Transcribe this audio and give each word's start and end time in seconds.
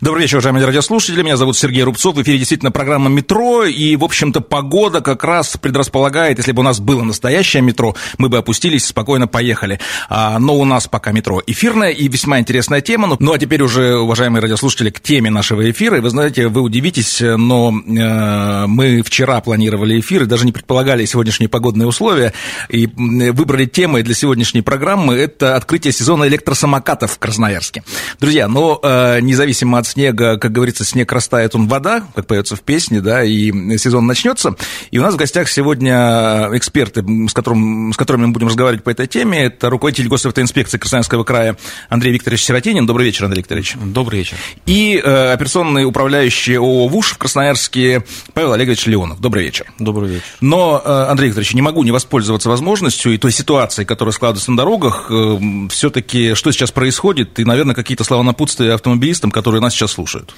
Добрый 0.00 0.22
вечер, 0.22 0.36
уважаемые 0.36 0.64
радиослушатели. 0.64 1.22
Меня 1.22 1.36
зовут 1.36 1.56
Сергей 1.56 1.82
Рубцов. 1.82 2.14
В 2.14 2.22
эфире 2.22 2.38
действительно 2.38 2.70
программа 2.70 3.10
«Метро». 3.10 3.64
И, 3.64 3.96
в 3.96 4.04
общем-то, 4.04 4.40
погода 4.40 5.00
как 5.00 5.24
раз 5.24 5.56
предрасполагает. 5.56 6.38
Если 6.38 6.52
бы 6.52 6.60
у 6.60 6.62
нас 6.62 6.78
было 6.78 7.02
настоящее 7.02 7.64
метро, 7.64 7.96
мы 8.16 8.28
бы 8.28 8.38
опустились, 8.38 8.86
спокойно 8.86 9.26
поехали. 9.26 9.80
А, 10.08 10.38
но 10.38 10.54
у 10.54 10.64
нас 10.64 10.86
пока 10.86 11.10
метро 11.10 11.42
эфирное 11.44 11.90
и 11.90 12.06
весьма 12.06 12.38
интересная 12.38 12.80
тема. 12.80 13.08
Ну, 13.08 13.16
ну 13.18 13.32
а 13.32 13.38
теперь 13.38 13.60
уже, 13.60 13.96
уважаемые 13.96 14.40
радиослушатели, 14.40 14.90
к 14.90 15.00
теме 15.00 15.30
нашего 15.30 15.68
эфира. 15.68 16.00
Вы 16.00 16.10
знаете, 16.10 16.46
вы 16.46 16.60
удивитесь, 16.60 17.20
но 17.20 17.72
э, 17.72 18.66
мы 18.68 19.02
вчера 19.02 19.40
планировали 19.40 19.98
эфир 19.98 20.22
и 20.22 20.26
даже 20.26 20.46
не 20.46 20.52
предполагали 20.52 21.04
сегодняшние 21.06 21.48
погодные 21.48 21.88
условия. 21.88 22.32
И 22.68 22.86
выбрали 22.86 23.64
темой 23.64 24.04
для 24.04 24.14
сегодняшней 24.14 24.62
программы– 24.62 25.14
это 25.16 25.56
открытие 25.56 25.92
сезона 25.92 26.28
электросамокатов 26.28 27.10
в 27.10 27.18
Красноярске. 27.18 27.82
Друзья, 28.20 28.46
но 28.46 28.78
э, 28.80 29.18
независимо 29.22 29.78
от 29.78 29.87
снега, 29.88 30.38
как 30.38 30.52
говорится, 30.52 30.84
снег 30.84 31.12
растает, 31.12 31.54
он 31.54 31.68
вода, 31.68 32.04
как 32.14 32.26
поется 32.26 32.56
в 32.56 32.60
песне, 32.60 33.00
да, 33.00 33.24
и 33.24 33.50
сезон 33.78 34.06
начнется. 34.06 34.54
И 34.90 34.98
у 34.98 35.02
нас 35.02 35.14
в 35.14 35.16
гостях 35.16 35.48
сегодня 35.48 36.48
эксперты, 36.52 37.04
с, 37.28 37.32
которым, 37.32 37.92
с 37.92 37.96
которыми 37.96 38.26
мы 38.26 38.32
будем 38.32 38.48
разговаривать 38.48 38.84
по 38.84 38.90
этой 38.90 39.06
теме. 39.06 39.44
Это 39.44 39.70
руководитель 39.70 40.08
госавтоинспекции 40.08 40.78
Красноярского 40.78 41.24
края 41.24 41.56
Андрей 41.88 42.12
Викторович 42.12 42.44
Сиротинин. 42.44 42.86
Добрый 42.86 43.06
вечер, 43.06 43.24
Андрей 43.24 43.40
Викторович. 43.40 43.76
Добрый 43.76 44.20
вечер. 44.20 44.36
И 44.66 45.00
э, 45.02 45.32
операционный 45.32 45.84
управляющий 45.84 46.56
ООО 46.56 46.88
ВУШ 46.88 47.12
в 47.12 47.18
Красноярске 47.18 48.04
Павел 48.34 48.52
Олегович 48.52 48.86
Леонов. 48.86 49.20
Добрый 49.20 49.44
вечер. 49.44 49.66
Добрый 49.78 50.10
вечер. 50.10 50.24
Но, 50.40 50.82
э, 50.84 51.06
Андрей 51.10 51.28
Викторович, 51.28 51.54
не 51.54 51.62
могу 51.62 51.82
не 51.82 51.92
воспользоваться 51.92 52.48
возможностью 52.48 53.12
и 53.12 53.18
той 53.18 53.32
ситуацией, 53.32 53.86
которая 53.86 54.12
складывается 54.12 54.50
на 54.50 54.56
дорогах. 54.56 55.06
Э, 55.10 55.38
все-таки 55.70 56.34
что 56.34 56.52
сейчас 56.52 56.70
происходит? 56.70 57.38
И, 57.38 57.44
наверное, 57.44 57.74
какие-то 57.74 58.04
слова 58.04 58.22
напутствия 58.22 58.74
автомобилистам, 58.74 59.30
которые 59.30 59.60
нас 59.60 59.72
сейчас 59.78 59.92
слушают. 59.92 60.34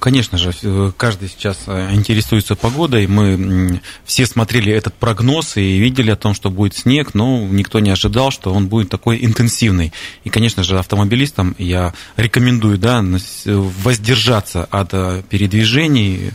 Конечно 0.00 0.38
же, 0.38 0.52
каждый 0.96 1.28
сейчас 1.28 1.58
э, 1.66 1.94
интересуется 1.94 2.56
погодой. 2.56 3.06
Мы 3.06 3.80
все 4.04 4.26
смотрели 4.26 4.72
этот 4.72 4.94
прогноз 4.94 5.56
и 5.56 5.78
видели 5.78 6.10
о 6.10 6.16
том, 6.16 6.34
что 6.34 6.50
будет 6.50 6.76
снег, 6.76 7.14
но 7.14 7.46
никто 7.46 7.78
не 7.78 7.90
ожидал, 7.90 8.30
что 8.30 8.52
он 8.52 8.66
будет 8.66 8.90
такой 8.90 9.24
интенсивный. 9.24 9.92
И, 10.24 10.30
конечно 10.30 10.62
же, 10.64 10.78
автомобилистам 10.78 11.54
я 11.58 11.94
рекомендую 12.16 12.76
да, 12.76 13.04
воздержаться 13.44 14.64
от 14.64 14.88
э, 14.92 15.22
передвижений, 15.28 16.32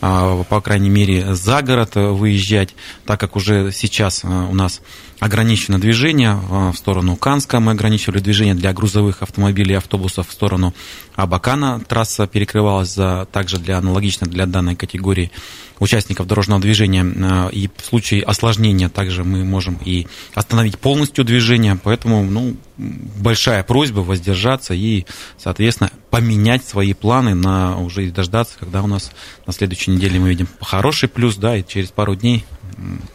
а, 0.00 0.42
по 0.44 0.62
крайней 0.62 0.88
мере, 0.88 1.34
за 1.34 1.60
город 1.60 1.94
выезжать, 1.94 2.74
так 3.04 3.20
как 3.20 3.36
уже 3.36 3.70
сейчас 3.72 4.24
э, 4.24 4.28
у 4.28 4.54
нас 4.54 4.80
ограничено 5.20 5.78
движение 5.78 6.34
в 6.34 6.74
сторону 6.74 7.14
Канска, 7.14 7.60
мы 7.60 7.72
ограничивали 7.72 8.18
движение 8.18 8.54
для 8.54 8.72
грузовых 8.72 9.22
автомобилей 9.22 9.74
и 9.74 9.76
автобусов 9.76 10.28
в 10.28 10.32
сторону 10.32 10.74
Абакана. 11.14 11.80
Трасса 11.80 12.26
перекрывалась 12.26 12.98
также 13.30 13.58
для 13.58 13.78
аналогично 13.78 14.26
для 14.26 14.46
данной 14.46 14.76
категории 14.76 15.30
участников 15.78 16.26
дорожного 16.26 16.60
движения. 16.60 17.50
И 17.50 17.68
в 17.76 17.84
случае 17.84 18.22
осложнения 18.22 18.88
также 18.88 19.22
мы 19.22 19.44
можем 19.44 19.78
и 19.84 20.06
остановить 20.34 20.78
полностью 20.78 21.24
движение. 21.24 21.78
Поэтому 21.82 22.24
ну, 22.24 22.56
большая 22.76 23.62
просьба 23.62 24.00
воздержаться 24.00 24.74
и, 24.74 25.04
соответственно, 25.38 25.90
поменять 26.10 26.64
свои 26.64 26.94
планы 26.94 27.34
на 27.34 27.78
уже 27.78 28.10
дождаться, 28.10 28.56
когда 28.58 28.82
у 28.82 28.86
нас 28.86 29.12
на 29.46 29.52
следующей 29.52 29.90
неделе 29.92 30.18
мы 30.18 30.30
видим 30.30 30.48
хороший 30.60 31.08
плюс, 31.08 31.36
да, 31.36 31.56
и 31.56 31.64
через 31.66 31.90
пару 31.90 32.14
дней 32.14 32.44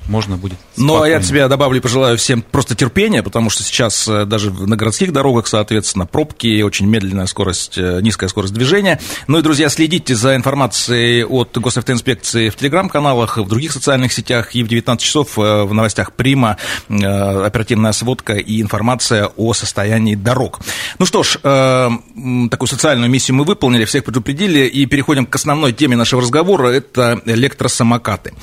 можно 0.07 0.37
будет. 0.37 0.57
Спокойно. 0.73 0.93
Ну, 0.93 1.01
а 1.01 1.09
я 1.09 1.17
от 1.17 1.25
себя 1.25 1.47
добавлю 1.47 1.77
и 1.77 1.81
пожелаю 1.81 2.17
всем 2.17 2.41
просто 2.41 2.75
терпения, 2.75 3.23
потому 3.23 3.49
что 3.49 3.63
сейчас 3.63 4.07
э, 4.07 4.25
даже 4.25 4.51
на 4.51 4.75
городских 4.75 5.11
дорогах, 5.11 5.47
соответственно, 5.47 6.05
пробки, 6.05 6.61
очень 6.61 6.87
медленная 6.87 7.25
скорость, 7.25 7.77
э, 7.77 7.99
низкая 8.01 8.29
скорость 8.29 8.53
движения. 8.53 8.99
Ну 9.27 9.39
и, 9.39 9.41
друзья, 9.41 9.69
следите 9.69 10.15
за 10.15 10.35
информацией 10.35 11.23
от 11.23 11.57
госавтоинспекции 11.57 12.49
в 12.49 12.55
телеграм-каналах, 12.55 13.37
в 13.37 13.47
других 13.47 13.71
социальных 13.71 14.13
сетях 14.13 14.55
и 14.55 14.63
в 14.63 14.67
19 14.67 15.03
часов 15.03 15.37
э, 15.37 15.63
в 15.63 15.73
новостях 15.73 16.13
Прима 16.13 16.57
оперативная 16.87 17.91
сводка 17.91 18.33
и 18.33 18.61
информация 18.61 19.27
о 19.35 19.53
состоянии 19.53 20.15
дорог. 20.15 20.59
Ну 20.99 21.05
что 21.05 21.23
ж, 21.23 21.37
такую 21.39 22.67
социальную 22.67 23.09
миссию 23.09 23.35
мы 23.35 23.43
выполнили, 23.43 23.85
всех 23.85 24.03
предупредили 24.03 24.65
и 24.65 24.85
переходим 24.85 25.25
к 25.25 25.35
основной 25.35 25.73
теме 25.73 25.95
нашего 25.95 26.21
разговора, 26.21 26.69
это 26.69 27.21
электросамокаты. 27.25 28.33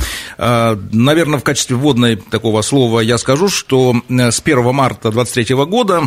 На 1.03 1.07
наверное, 1.07 1.41
в 1.41 1.43
качестве 1.43 1.75
вводной 1.75 2.15
такого 2.15 2.63
слова 2.63 3.01
я 3.01 3.19
скажу, 3.19 3.49
что 3.49 3.93
э, 4.09 4.31
с 4.31 4.41
1 4.41 4.73
марта 4.73 5.11
2023 5.11 5.57
года 5.65 6.03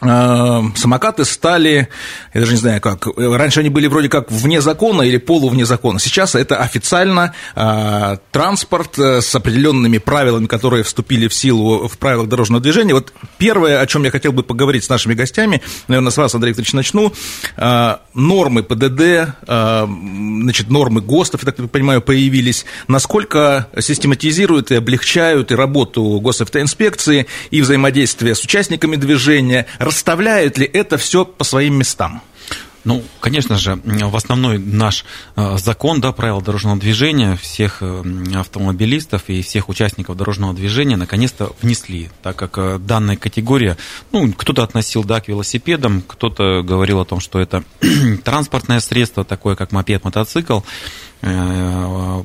самокаты 0.00 1.24
стали, 1.24 1.88
я 2.34 2.40
даже 2.40 2.52
не 2.52 2.58
знаю 2.58 2.80
как, 2.82 3.06
раньше 3.16 3.60
они 3.60 3.70
были 3.70 3.86
вроде 3.86 4.10
как 4.10 4.30
вне 4.30 4.60
закона 4.60 5.02
или 5.02 5.16
полувне 5.16 5.64
закона, 5.64 5.98
сейчас 5.98 6.34
это 6.34 6.58
официально 6.58 7.34
э, 7.54 8.18
транспорт 8.30 8.98
э, 8.98 9.22
с 9.22 9.34
определенными 9.34 9.96
правилами, 9.96 10.46
которые 10.46 10.82
вступили 10.82 11.28
в 11.28 11.34
силу 11.34 11.88
в 11.88 11.96
правилах 11.96 12.28
дорожного 12.28 12.62
движения. 12.62 12.92
Вот 12.92 13.12
первое, 13.38 13.80
о 13.80 13.86
чем 13.86 14.04
я 14.04 14.10
хотел 14.10 14.32
бы 14.32 14.42
поговорить 14.42 14.84
с 14.84 14.90
нашими 14.90 15.14
гостями, 15.14 15.62
наверное, 15.88 16.10
с 16.10 16.16
вас, 16.18 16.34
Андрей 16.34 16.50
Викторович, 16.50 16.74
начну, 16.74 17.12
э, 17.56 17.96
нормы 18.12 18.62
ПДД, 18.62 19.00
э, 19.00 19.86
значит, 19.86 20.68
нормы 20.68 21.00
ГОСТов, 21.00 21.42
я 21.42 21.52
так 21.52 21.70
понимаю, 21.70 22.02
появились, 22.02 22.66
насколько 22.86 23.68
систематизируют 23.78 24.70
и 24.70 24.74
облегчают 24.74 25.52
и 25.52 25.54
работу 25.54 26.20
госавтоинспекции, 26.20 27.26
и 27.50 27.62
взаимодействие 27.62 28.34
с 28.34 28.42
участниками 28.42 28.96
движения, 28.96 29.66
расставляют 29.86 30.58
ли 30.58 30.66
это 30.66 30.98
все 30.98 31.24
по 31.24 31.44
своим 31.44 31.78
местам? 31.78 32.22
Ну, 32.86 33.02
конечно 33.18 33.58
же, 33.58 33.80
в 33.84 34.14
основной 34.14 34.58
наш 34.58 35.04
э, 35.34 35.58
закон, 35.58 36.00
да, 36.00 36.12
правила 36.12 36.40
дорожного 36.40 36.78
движения 36.78 37.36
всех 37.36 37.78
э, 37.80 38.04
автомобилистов 38.36 39.24
и 39.26 39.42
всех 39.42 39.68
участников 39.68 40.16
дорожного 40.16 40.54
движения 40.54 40.96
наконец-то 40.96 41.50
внесли, 41.60 42.10
так 42.22 42.36
как 42.36 42.58
э, 42.58 42.78
данная 42.78 43.16
категория, 43.16 43.76
ну, 44.12 44.32
кто-то 44.32 44.62
относил, 44.62 45.02
да, 45.02 45.20
к 45.20 45.26
велосипедам, 45.26 46.00
кто-то 46.06 46.62
говорил 46.62 47.00
о 47.00 47.04
том, 47.04 47.18
что 47.18 47.40
это 47.40 47.64
транспортное 48.24 48.78
средство, 48.78 49.24
такое 49.24 49.56
как 49.56 49.72
мопед, 49.72 50.04
мотоцикл, 50.04 50.60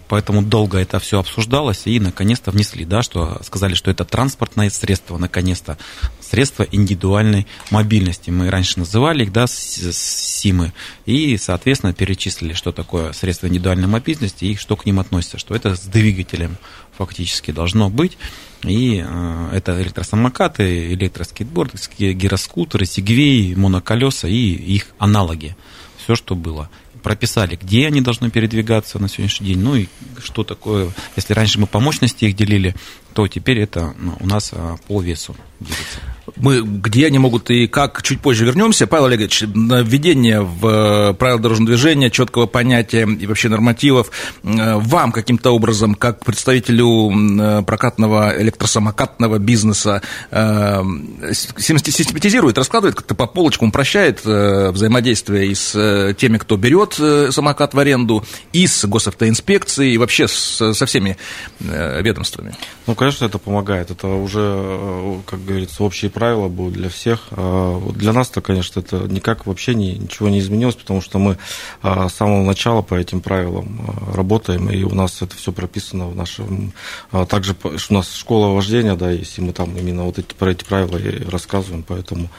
поэтому 0.07 0.44
долго 0.44 0.78
это 0.78 1.00
все 1.00 1.19
обсуждалось 1.19 1.84
и 1.85 2.00
наконец-то 2.00 2.51
внесли, 2.51 2.85
да, 2.85 3.01
что 3.01 3.41
сказали, 3.44 3.73
что 3.73 3.89
это 3.89 4.06
транспортное 4.06 4.69
средство, 4.69 5.17
наконец-то 5.17 5.78
средства 6.19 6.67
индивидуальной 6.72 7.47
мобильности. 7.72 8.29
Мы 8.29 8.50
раньше 8.50 8.79
называли 8.79 9.23
их, 9.23 9.31
да, 9.31 9.45
СИМы, 9.47 10.73
и, 11.06 11.38
соответственно, 11.38 11.94
перечислили, 11.94 12.53
что 12.53 12.72
такое 12.72 13.12
средство 13.13 13.47
индивидуальной 13.47 13.88
мобильности 13.88 14.45
и 14.45 14.56
что 14.56 14.75
к 14.75 14.85
ним 14.85 15.00
относится, 15.00 15.39
что 15.39 15.56
это 15.56 15.75
с 15.75 15.81
двигателем 15.81 16.57
фактически 16.97 17.51
должно 17.51 17.89
быть. 17.89 18.18
И 18.63 19.03
э, 19.03 19.50
это 19.53 19.81
электросамокаты, 19.81 20.94
электроскейтборды, 20.94 21.78
гироскутеры, 22.13 22.85
сегвеи, 22.85 23.56
моноколеса 23.56 24.28
и 24.28 24.35
их 24.35 24.88
аналоги. 25.00 25.56
Все, 26.03 26.16
что 26.16 26.35
было 26.35 26.69
прописали, 27.01 27.56
где 27.56 27.88
они 27.88 28.01
должны 28.01 28.29
передвигаться 28.29 29.00
на 29.00 29.07
сегодняшний 29.07 29.47
день, 29.47 29.59
ну 29.59 29.75
и 29.75 29.88
что 30.22 30.44
такое, 30.44 30.91
если 31.16 31.34
раньше 31.34 31.59
мы 31.59 31.68
по 31.68 31.80
мощности 31.80 32.25
их 32.25 32.36
делили, 32.36 32.75
то 33.13 33.27
теперь 33.27 33.59
это 33.59 33.94
ну, 33.98 34.15
у 34.19 34.27
нас 34.27 34.51
а, 34.53 34.77
по 34.88 35.01
весу 35.01 35.36
делится. 35.59 36.00
Мы, 36.35 36.62
где 36.62 37.07
они 37.07 37.19
могут 37.19 37.50
и 37.50 37.68
как, 37.68 38.01
чуть 38.03 38.21
позже 38.21 38.45
вернемся. 38.45 38.88
Павел 38.88 39.06
Олегович, 39.06 39.41
введение 39.41 40.41
в 40.41 41.12
э, 41.12 41.13
правила 41.13 41.39
дорожного 41.39 41.69
движения, 41.69 42.09
четкого 42.09 42.45
понятия 42.45 43.07
и 43.07 43.27
вообще 43.27 43.50
нормативов, 43.50 44.12
э, 44.44 44.75
вам 44.75 45.12
каким-то 45.12 45.51
образом, 45.51 45.95
как 45.95 46.23
представителю 46.23 47.12
э, 47.12 47.63
прокатного 47.63 48.33
электросамокатного 48.38 49.39
бизнеса, 49.39 50.01
систематизирует, 50.31 52.57
раскладывает 52.57 52.95
как-то 52.95 53.15
по 53.15 53.27
полочкам, 53.27 53.69
упрощает 53.69 54.24
взаимодействие 54.24 55.47
и 55.47 55.56
с 55.56 56.15
теми, 56.17 56.38
кто 56.38 56.57
берет 56.57 56.94
самокат 57.33 57.74
в 57.74 57.79
аренду, 57.79 58.24
и 58.53 58.67
с 58.67 58.85
госавтоинспекцией, 58.85 59.95
и 59.95 59.97
вообще 59.97 60.27
со 60.27 60.85
всеми 60.85 61.17
ведомствами? 61.59 62.56
Ну, 62.88 62.95
конечно, 62.95 63.25
это 63.25 63.38
помогает. 63.38 63.91
Это 63.91 64.07
уже, 64.07 65.19
как 65.25 65.44
говорится, 65.44 65.83
общие 65.83 66.11
правила 66.12 66.48
будут 66.48 66.74
для 66.74 66.90
всех. 66.90 67.28
А, 67.31 67.80
для 67.92 68.13
нас-то, 68.13 68.42
конечно, 68.42 68.80
это 68.80 69.08
никак 69.08 69.46
вообще 69.48 69.74
ничего 69.74 70.30
не 70.30 70.40
изменилось, 70.40 70.75
потому 70.75 71.02
что 71.02 71.19
мы 71.19 71.38
а, 71.81 72.10
с 72.10 72.13
самого 72.13 72.44
начала 72.44 72.81
по 72.81 72.96
этим 72.96 73.22
правилам 73.22 73.81
а, 73.88 74.16
работаем, 74.16 74.69
и 74.69 74.84
у 74.84 74.94
нас 74.94 75.22
это 75.22 75.36
все 75.36 75.52
прописано 75.52 76.08
в 76.08 76.16
нашем... 76.16 76.74
Также 77.30 77.56
у 77.63 77.94
нас 77.94 78.13
школа 78.13 78.54
вождения, 78.54 78.96
да, 78.96 79.10
есть, 79.10 79.38
и 79.38 79.42
мы 79.42 79.54
там 79.54 79.75
именно 79.78 80.04
вот 80.04 80.19
эти, 80.19 80.34
про 80.34 80.52
эти 80.52 80.63
правила 80.63 80.98
и 80.98 81.24
рассказываем, 81.30 81.84
поэтому 81.88 82.30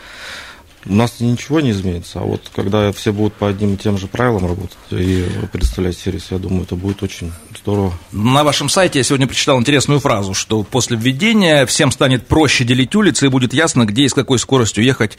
у 0.87 0.94
нас 0.94 1.20
ничего 1.20 1.61
не 1.61 1.70
изменится. 1.70 2.20
А 2.20 2.23
вот 2.23 2.50
когда 2.55 2.93
все 2.93 3.12
будут 3.12 3.34
по 3.34 3.49
одним 3.49 3.75
и 3.75 3.76
тем 3.76 3.99
же 3.99 4.06
правилам 4.06 4.46
работать 4.46 4.76
и 4.90 5.26
представлять 5.52 5.96
сервис, 5.96 6.26
я 6.31 6.38
думаю, 6.38 6.64
это 6.64 6.75
будет 6.75 7.02
очень 7.02 7.32
здорово. 7.61 7.93
На 8.11 8.43
вашем 8.44 8.69
сайте 8.69 8.99
я 8.99 9.05
сегодня 9.05 9.26
прочитал 9.26 9.58
интересную 9.58 10.00
фразу, 10.00 10.34
что 10.34 10.62
после 10.62 10.96
введения 10.96 11.67
всем 11.67 11.90
станет 11.90 12.26
проще 12.26 12.64
делить 12.64 12.94
улицы 12.94 13.26
и 13.26 13.29
будет 13.29 13.55
ясно, 13.55 13.84
где 13.84 14.02
и 14.02 14.08
с 14.08 14.14
какой 14.14 14.38
скоростью 14.38 14.84
ехать. 14.84 15.19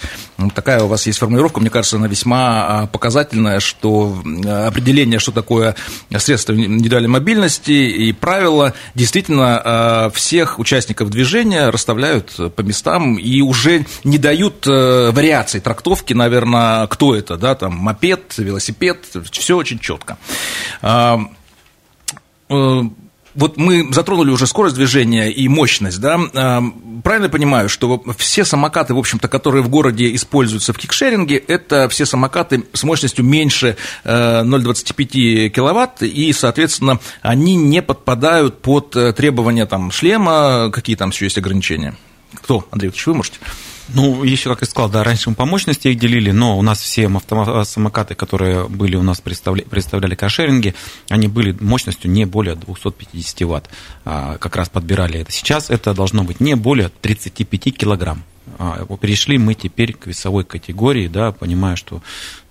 Такая 0.53 0.83
у 0.83 0.87
вас 0.87 1.07
есть 1.07 1.19
формулировка, 1.19 1.59
мне 1.59 1.69
кажется, 1.69 1.97
она 1.97 2.07
весьма 2.07 2.83
а, 2.83 2.87
показательная, 2.87 3.59
что 3.59 4.21
определение, 4.45 5.19
что 5.19 5.31
такое 5.31 5.75
средство 6.17 6.53
индивидуальной 6.53 7.09
мобильности 7.09 7.71
и 7.71 8.11
правила 8.11 8.73
действительно 8.95 9.61
а, 9.63 10.09
всех 10.11 10.59
участников 10.59 11.09
движения 11.09 11.69
расставляют 11.69 12.35
по 12.55 12.61
местам 12.61 13.15
и 13.15 13.41
уже 13.41 13.85
не 14.03 14.17
дают 14.17 14.67
э, 14.67 15.11
вариаций 15.11 15.52
вариаций 15.53 15.61
трактовки, 15.61 16.13
наверное, 16.13 16.87
кто 16.87 17.15
это, 17.15 17.37
да, 17.37 17.55
там, 17.55 17.73
мопед, 17.73 18.33
велосипед, 18.37 19.05
все 19.31 19.57
очень 19.57 19.79
четко. 19.79 20.17
А, 20.81 21.19
э, 22.49 22.81
вот 23.35 23.57
мы 23.57 23.91
затронули 23.93 24.29
уже 24.29 24.45
скорость 24.47 24.75
движения 24.75 25.31
и 25.31 25.47
мощность, 25.47 25.99
да, 25.99 26.19
а, 26.33 26.63
правильно 27.03 27.29
понимаю, 27.29 27.69
что 27.69 28.03
все 28.17 28.45
самокаты, 28.45 28.93
в 28.93 28.97
общем-то, 28.97 29.27
которые 29.27 29.63
в 29.63 29.69
городе 29.69 30.13
используются 30.13 30.71
в 30.73 30.77
кикшеринге, 30.77 31.37
это 31.37 31.89
все 31.89 32.05
самокаты 32.05 32.63
с 32.73 32.83
мощностью 32.83 33.25
меньше 33.25 33.75
0,25 34.05 35.47
э, 35.47 35.49
киловатт, 35.49 36.03
и, 36.03 36.33
соответственно, 36.33 36.99
они 37.21 37.55
не 37.55 37.81
подпадают 37.81 38.61
под 38.61 38.95
э, 38.95 39.13
требования 39.13 39.65
там 39.65 39.91
шлема, 39.91 40.69
какие 40.71 40.95
там 40.95 41.09
еще 41.09 41.25
есть 41.25 41.37
ограничения? 41.37 41.95
Кто, 42.35 42.67
Андрей 42.71 42.89
Ильич, 42.89 43.05
вы 43.07 43.13
можете? 43.15 43.39
Ну, 43.89 44.23
еще, 44.23 44.49
как 44.49 44.61
я 44.61 44.67
сказал, 44.67 44.89
да, 44.89 45.03
раньше 45.03 45.29
мы 45.29 45.35
по 45.35 45.45
мощности 45.45 45.89
их 45.89 45.99
делили, 45.99 46.31
но 46.31 46.57
у 46.57 46.61
нас 46.61 46.79
все 46.79 47.09
самокаты, 47.65 48.15
которые 48.15 48.67
были 48.67 48.95
у 48.95 49.03
нас 49.03 49.19
представляли, 49.19 49.65
представляли 49.67 50.15
каршеринги, 50.15 50.73
они 51.09 51.27
были 51.27 51.55
мощностью 51.59 52.09
не 52.09 52.25
более 52.25 52.55
250 52.55 53.41
ватт. 53.41 53.69
А, 54.05 54.37
как 54.37 54.55
раз 54.55 54.69
подбирали 54.69 55.19
это. 55.19 55.31
Сейчас 55.31 55.69
это 55.69 55.93
должно 55.93 56.23
быть 56.23 56.39
не 56.39 56.55
более 56.55 56.89
35 56.89 57.77
килограмм. 57.77 58.23
А, 58.59 58.85
перешли 58.97 59.37
мы 59.37 59.53
теперь 59.53 59.93
к 59.93 60.07
весовой 60.07 60.43
категории, 60.43 61.07
да, 61.07 61.31
понимая, 61.31 61.75
что 61.75 62.01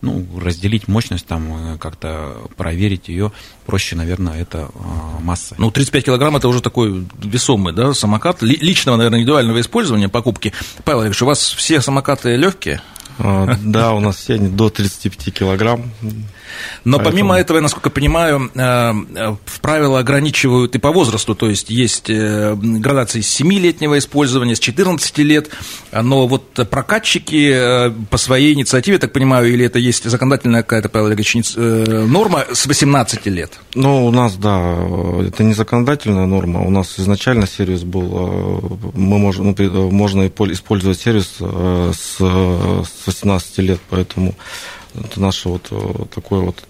ну, 0.00 0.26
разделить 0.38 0.88
мощность, 0.88 1.26
там, 1.26 1.74
э, 1.74 1.78
как-то 1.78 2.36
проверить 2.56 3.08
ее 3.08 3.32
проще, 3.66 3.94
наверное, 3.94 4.40
это 4.40 4.70
а, 4.74 5.20
масса. 5.20 5.54
Ну, 5.58 5.70
35 5.70 6.06
килограмм 6.06 6.36
это 6.36 6.48
уже 6.48 6.60
такой 6.60 7.06
весомый, 7.22 7.72
да, 7.72 7.94
самокат, 7.94 8.42
личного, 8.42 8.96
наверное, 8.96 9.20
индивидуального 9.20 9.60
использования, 9.60 10.08
покупки. 10.08 10.52
Павел 10.84 11.04
Ильич, 11.04 11.22
у 11.22 11.26
вас 11.26 11.40
все 11.40 11.80
самокаты 11.80 12.36
легкие? 12.36 12.82
А, 13.18 13.56
да, 13.62 13.92
у 13.92 14.00
нас 14.00 14.16
все 14.16 14.34
они 14.34 14.48
до 14.48 14.70
35 14.70 15.34
килограмм. 15.34 15.90
Но 16.84 16.98
Поэтому... 16.98 17.12
помимо 17.12 17.38
этого, 17.38 17.58
я 17.58 17.62
насколько 17.62 17.90
понимаю, 17.90 18.50
э, 18.54 18.92
э, 19.14 19.36
правила 19.60 19.98
ограничивают 19.98 20.74
и 20.74 20.78
по 20.78 20.90
возрасту, 20.90 21.34
то 21.34 21.48
есть 21.48 21.70
есть 21.70 22.10
э, 22.10 22.54
градации 22.56 23.20
с 23.20 23.40
7-летнего 23.40 23.98
использования, 23.98 24.56
с 24.56 24.60
14 24.60 25.18
лет, 25.18 25.50
но 25.92 26.26
вот 26.26 26.52
прокатчики 26.68 27.92
по 28.10 28.16
своей 28.16 28.54
инициативе, 28.54 28.98
так 28.98 29.12
понимаю, 29.12 29.52
или 29.52 29.64
это 29.64 29.78
есть 29.78 30.04
законодательная 30.04 30.62
какая-то, 30.62 30.88
Ильич, 31.12 31.36
норма 31.56 32.44
с 32.52 32.66
18 32.66 33.26
лет? 33.26 33.58
Ну, 33.74 34.06
у 34.06 34.10
нас, 34.10 34.34
да, 34.36 34.76
это 35.26 35.44
не 35.44 35.54
законодательная 35.54 36.26
норма, 36.26 36.60
у 36.60 36.70
нас 36.70 36.98
изначально 36.98 37.46
сервис 37.46 37.82
был, 37.82 38.80
мы 38.94 39.18
можем, 39.18 39.54
ну, 39.58 39.90
можно 39.90 40.26
использовать 40.26 41.00
сервис 41.00 41.36
с 41.38 42.20
18 43.06 43.58
лет, 43.58 43.80
поэтому 43.88 44.34
это 44.94 45.20
наше 45.20 45.48
вот 45.48 45.68
э, 45.70 46.04
такое 46.14 46.40
вот 46.40 46.62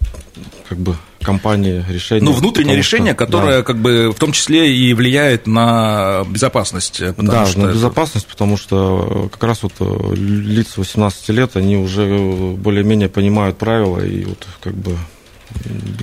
как 0.68 0.78
бы 0.78 0.96
компании 1.20 1.84
решение. 1.88 2.24
Ну, 2.24 2.32
внутреннее 2.32 2.76
решение, 2.76 3.12
что, 3.12 3.24
которое 3.24 3.58
да. 3.58 3.62
как 3.62 3.78
бы 3.78 4.10
в 4.10 4.18
том 4.18 4.32
числе 4.32 4.74
и 4.74 4.92
влияет 4.94 5.46
на 5.46 6.24
безопасность. 6.28 7.00
Да, 7.16 7.46
что 7.46 7.60
на 7.60 7.64
это... 7.66 7.74
безопасность, 7.74 8.26
потому 8.26 8.56
что 8.56 9.28
как 9.32 9.42
раз 9.44 9.62
вот 9.62 9.72
э, 9.80 10.14
лица 10.14 10.74
18 10.76 11.28
лет, 11.30 11.56
они 11.56 11.76
уже 11.76 12.06
более-менее 12.56 13.08
понимают 13.08 13.58
правила 13.58 14.04
и 14.04 14.24
вот 14.24 14.46
как 14.60 14.74
бы 14.74 14.96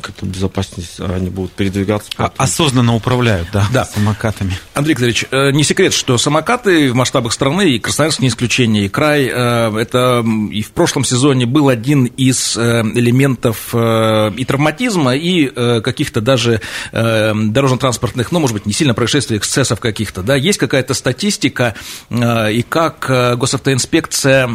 как-то 0.01 0.25
безопаснее 0.25 0.85
они 0.99 1.29
будут 1.29 1.51
передвигаться. 1.51 2.09
А, 2.17 2.31
осознанно 2.37 2.95
управляют, 2.95 3.47
да, 3.51 3.67
да, 3.71 3.85
самокатами. 3.85 4.57
Андрей 4.73 4.93
Викторович, 4.93 5.25
э, 5.31 5.51
не 5.51 5.63
секрет, 5.63 5.93
что 5.93 6.17
самокаты 6.17 6.91
в 6.91 6.95
масштабах 6.95 7.33
страны, 7.33 7.71
и 7.71 7.79
Красноярск 7.79 8.19
не 8.19 8.27
исключение, 8.27 8.85
и 8.85 8.89
край, 8.89 9.29
э, 9.31 9.77
это 9.77 10.25
и 10.51 10.61
в 10.61 10.71
прошлом 10.71 11.03
сезоне 11.03 11.45
был 11.45 11.69
один 11.69 12.05
из 12.05 12.57
э, 12.57 12.81
элементов 12.81 13.73
и 13.73 14.45
травматизма, 14.45 15.15
и 15.15 15.47
каких-то 15.81 16.21
даже 16.21 16.61
дорожно-транспортных, 16.91 18.31
ну, 18.31 18.39
может 18.39 18.53
быть, 18.53 18.65
не 18.65 18.73
сильно 18.73 18.93
происшествий, 18.93 19.37
эксцессов 19.37 19.79
каких-то, 19.79 20.21
да, 20.21 20.35
есть 20.35 20.57
какая-то 20.57 20.93
статистика, 20.93 21.75
и 22.09 22.65
как 22.67 23.37
госавтоинспекция 23.37 24.49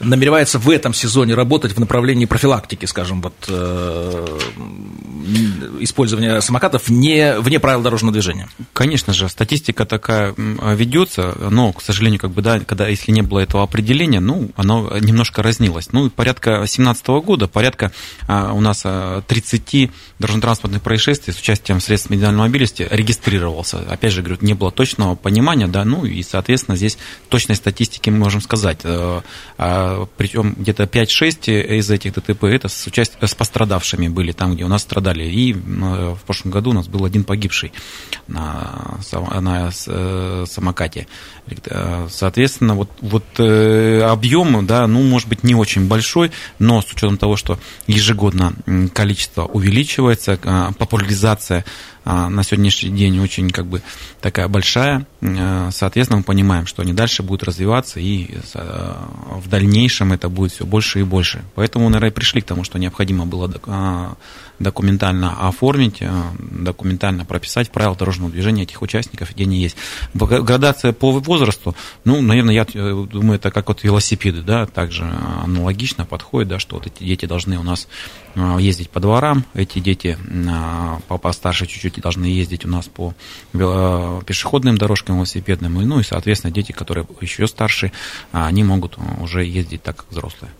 намеревается 0.00 0.58
в 0.58 0.68
этом 0.70 0.94
сезоне 0.94 1.34
работать 1.34 1.72
в 1.72 1.80
направлении 1.80 2.26
профилактики, 2.26 2.86
скажем, 2.86 3.22
вот 3.22 3.34
использования 5.80 6.40
самокатов 6.40 6.88
не, 6.88 7.38
вне 7.38 7.60
правил 7.60 7.82
дорожного 7.82 8.12
движения. 8.12 8.48
Конечно 8.72 9.12
же, 9.12 9.28
статистика 9.28 9.84
такая 9.84 10.34
ведется, 10.36 11.36
но, 11.50 11.72
к 11.72 11.82
сожалению, 11.82 12.20
как 12.20 12.30
бы, 12.30 12.42
да, 12.42 12.60
когда, 12.60 12.88
если 12.88 13.12
не 13.12 13.22
было 13.22 13.40
этого 13.40 13.62
определения, 13.62 14.20
ну, 14.20 14.50
оно 14.56 14.96
немножко 14.98 15.42
разнилось. 15.42 15.92
Ну, 15.92 16.10
порядка 16.10 16.58
2017 16.58 17.06
года, 17.24 17.48
порядка 17.48 17.92
а, 18.26 18.52
у 18.52 18.60
нас 18.60 18.84
30 19.26 19.74
а, 19.74 19.92
дорожно-транспортных 20.18 20.82
происшествий 20.82 21.34
с 21.34 21.38
участием 21.38 21.80
средств 21.80 22.10
медиальной 22.10 22.40
мобильности 22.40 22.86
регистрировался. 22.90 23.80
Опять 23.80 24.12
же, 24.12 24.22
говорю, 24.22 24.38
не 24.40 24.54
было 24.54 24.70
точного 24.70 25.14
понимания, 25.14 25.66
да, 25.66 25.84
ну, 25.84 26.04
и, 26.04 26.22
соответственно, 26.22 26.76
здесь 26.76 26.98
точной 27.28 27.56
статистики 27.56 28.10
мы 28.10 28.18
можем 28.18 28.40
сказать. 28.40 28.80
Э, 28.84 29.20
а, 29.58 30.06
Причем 30.16 30.54
где-то 30.54 30.84
5-6 30.84 31.78
из 31.78 31.90
этих 31.90 32.14
ДТП 32.14 32.44
это 32.44 32.68
с, 32.68 32.86
участием, 32.86 33.26
с 33.26 33.34
пострадавшими 33.72 34.08
были 34.08 34.32
там, 34.32 34.54
где 34.54 34.64
у 34.64 34.68
нас 34.68 34.82
страдали. 34.82 35.24
И 35.24 35.52
в 35.54 36.18
прошлом 36.26 36.50
году 36.50 36.70
у 36.70 36.72
нас 36.74 36.88
был 36.88 37.04
один 37.04 37.24
погибший 37.24 37.72
на, 38.28 38.98
на 39.40 39.70
э, 39.86 40.44
самокате. 40.46 41.06
Э, 41.66 42.08
соответственно, 42.10 42.74
вот, 42.74 42.90
вот 43.00 43.24
э, 43.38 44.02
объем, 44.02 44.66
да, 44.66 44.86
ну, 44.86 45.02
может 45.02 45.28
быть, 45.28 45.44
не 45.44 45.54
очень 45.54 45.88
большой, 45.88 46.30
но 46.58 46.82
с 46.82 46.92
учетом 46.92 47.16
того, 47.16 47.36
что 47.36 47.58
ежегодно 47.86 48.52
количество 48.94 49.44
увеличивается, 49.44 50.38
популяризация 50.78 51.64
а, 52.01 52.01
на 52.04 52.42
сегодняшний 52.42 52.90
день 52.90 53.20
очень 53.20 53.50
как 53.50 53.66
бы 53.66 53.82
такая 54.20 54.48
большая. 54.48 55.06
А, 55.20 55.70
соответственно, 55.70 56.18
мы 56.18 56.24
понимаем, 56.24 56.66
что 56.66 56.82
они 56.82 56.92
дальше 56.92 57.22
будут 57.22 57.44
развиваться, 57.44 58.00
и 58.00 58.38
а, 58.54 59.08
в 59.42 59.48
дальнейшем 59.48 60.12
это 60.12 60.28
будет 60.28 60.52
все 60.52 60.66
больше 60.66 61.00
и 61.00 61.04
больше. 61.04 61.42
Поэтому, 61.54 61.88
наверное, 61.88 62.12
пришли 62.12 62.40
к 62.40 62.46
тому, 62.46 62.64
что 62.64 62.78
необходимо 62.78 63.26
было 63.26 63.48
документально 64.58 65.48
оформить, 65.48 66.02
документально 66.38 67.24
прописать 67.24 67.70
правила 67.70 67.96
дорожного 67.96 68.30
движения 68.30 68.62
этих 68.62 68.82
участников, 68.82 69.32
где 69.32 69.44
они 69.44 69.60
есть. 69.60 69.76
Градация 70.14 70.92
по 70.92 71.12
возрасту, 71.12 71.74
ну, 72.04 72.20
наверное, 72.20 72.54
я 72.54 72.66
э, 72.72 73.06
думаю, 73.10 73.36
это 73.36 73.50
как 73.50 73.68
вот 73.68 73.82
велосипеды, 73.82 74.42
да, 74.42 74.66
также 74.66 75.04
аналогично 75.42 76.04
подходит, 76.04 76.48
да, 76.48 76.58
что 76.58 76.76
вот 76.76 76.86
эти 76.86 77.04
дети 77.04 77.26
должны 77.26 77.58
у 77.58 77.62
нас 77.62 77.88
ездить 78.34 78.90
по 78.90 79.00
дворам, 79.00 79.44
эти 79.54 79.78
дети 79.78 80.16
постарше 81.08 81.66
чуть-чуть 81.66 82.00
должны 82.00 82.24
ездить 82.24 82.64
у 82.64 82.68
нас 82.68 82.88
по 82.88 83.14
пешеходным 83.52 84.78
дорожкам 84.78 85.16
велосипедным, 85.16 85.74
ну 85.74 86.00
и, 86.00 86.02
соответственно, 86.02 86.52
дети, 86.52 86.72
которые 86.72 87.06
еще 87.20 87.46
старше, 87.46 87.92
они 88.32 88.64
могут 88.64 88.96
уже 89.20 89.44
ездить 89.44 89.82
так, 89.82 89.96
как 89.96 90.10
взрослые. 90.10 90.52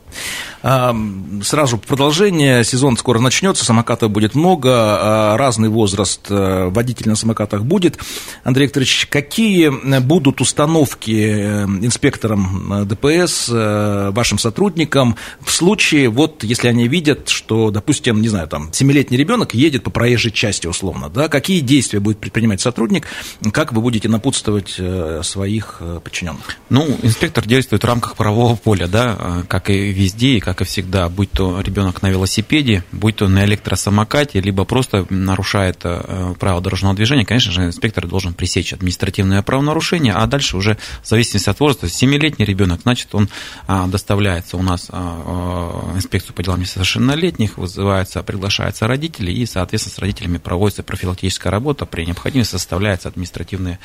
Сразу 0.63 1.79
продолжение. 1.79 2.63
Сезон 2.65 2.97
скоро 2.97 3.19
начнется, 3.19 3.65
самокатов 3.65 4.11
будет 4.11 4.35
много, 4.35 4.71
а, 4.73 5.37
разный 5.37 5.69
возраст 5.69 6.27
э, 6.29 6.69
водителей 6.69 7.11
на 7.11 7.17
самокатах 7.17 7.65
будет. 7.65 7.99
Андрей 8.45 8.67
Викторович, 8.67 9.09
какие 9.11 9.71
будут 10.01 10.41
установки 10.41 11.11
э, 11.11 11.65
инспекторам 11.65 12.73
э, 12.73 12.85
ДПС, 12.85 13.49
вашим 13.49 14.39
сотрудникам 14.39 15.17
в 15.41 15.51
случае, 15.51 16.09
вот 16.09 16.45
если 16.45 16.69
они 16.69 16.87
видят, 16.87 17.29
что, 17.29 17.71
допустим, 17.71 18.21
не 18.21 18.29
знаю, 18.29 18.47
там, 18.49 18.73
семилетний 18.73 19.19
ребенок 19.19 19.55
едет 19.55 19.83
по 19.83 19.91
проезжей 19.91 20.31
части 20.31 20.67
условно, 20.67 21.09
да, 21.09 21.29
какие 21.29 21.61
действия 21.61 22.01
будет 22.01 22.19
предпринимать 22.19 22.61
сотрудник, 22.61 23.07
как 23.53 23.73
вы 23.73 23.81
будете 23.81 24.09
напутствовать 24.09 24.79
своих 25.23 25.83
подчиненных? 26.05 26.57
Ну, 26.69 26.87
инспектор 27.03 27.45
действует 27.47 27.83
в 27.83 27.87
рамках 27.87 28.17
правового 28.17 28.57
поля, 28.57 28.87
да, 28.87 29.45
как 29.49 29.71
и 29.71 29.93
везде, 30.03 30.37
и 30.37 30.41
как 30.41 30.61
и 30.61 30.65
всегда, 30.65 31.09
будь 31.09 31.31
то 31.31 31.61
ребенок 31.61 32.03
на 32.03 32.11
велосипеде, 32.11 32.85
будь 32.93 33.17
то 33.17 33.29
на 33.29 33.45
электросамокате, 33.45 34.41
либо 34.41 34.65
просто 34.65 35.07
нарушает 35.11 35.81
э, 35.85 36.35
правила 36.39 36.61
дорожного 36.61 36.95
движения, 36.95 37.25
конечно 37.25 37.53
же, 37.53 37.65
инспектор 37.65 38.07
должен 38.07 38.35
пресечь 38.35 38.73
административное 38.73 39.43
правонарушение, 39.43 40.13
а 40.15 40.27
дальше 40.27 40.57
уже 40.57 40.77
в 41.03 41.09
зависимости 41.09 41.49
от 41.49 41.61
возраста, 41.61 41.87
7-летний 41.87 42.45
ребенок, 42.45 42.81
значит, 42.83 43.15
он 43.15 43.29
а, 43.67 43.87
доставляется 43.87 44.57
у 44.57 44.63
нас 44.63 44.89
а, 44.89 45.93
а, 45.95 45.97
инспекцию 45.97 46.35
по 46.35 46.43
делам 46.43 46.61
несовершеннолетних, 46.61 47.59
вызывается, 47.59 48.23
приглашается 48.23 48.87
родители, 48.87 49.31
и, 49.31 49.47
соответственно, 49.47 49.95
с 49.95 49.99
родителями 49.99 50.39
проводится 50.39 50.83
профилактическая 50.83 51.51
работа, 51.51 51.87
при 51.87 52.05
необходимости 52.05 52.53
составляется 52.53 53.09
административный 53.09 53.79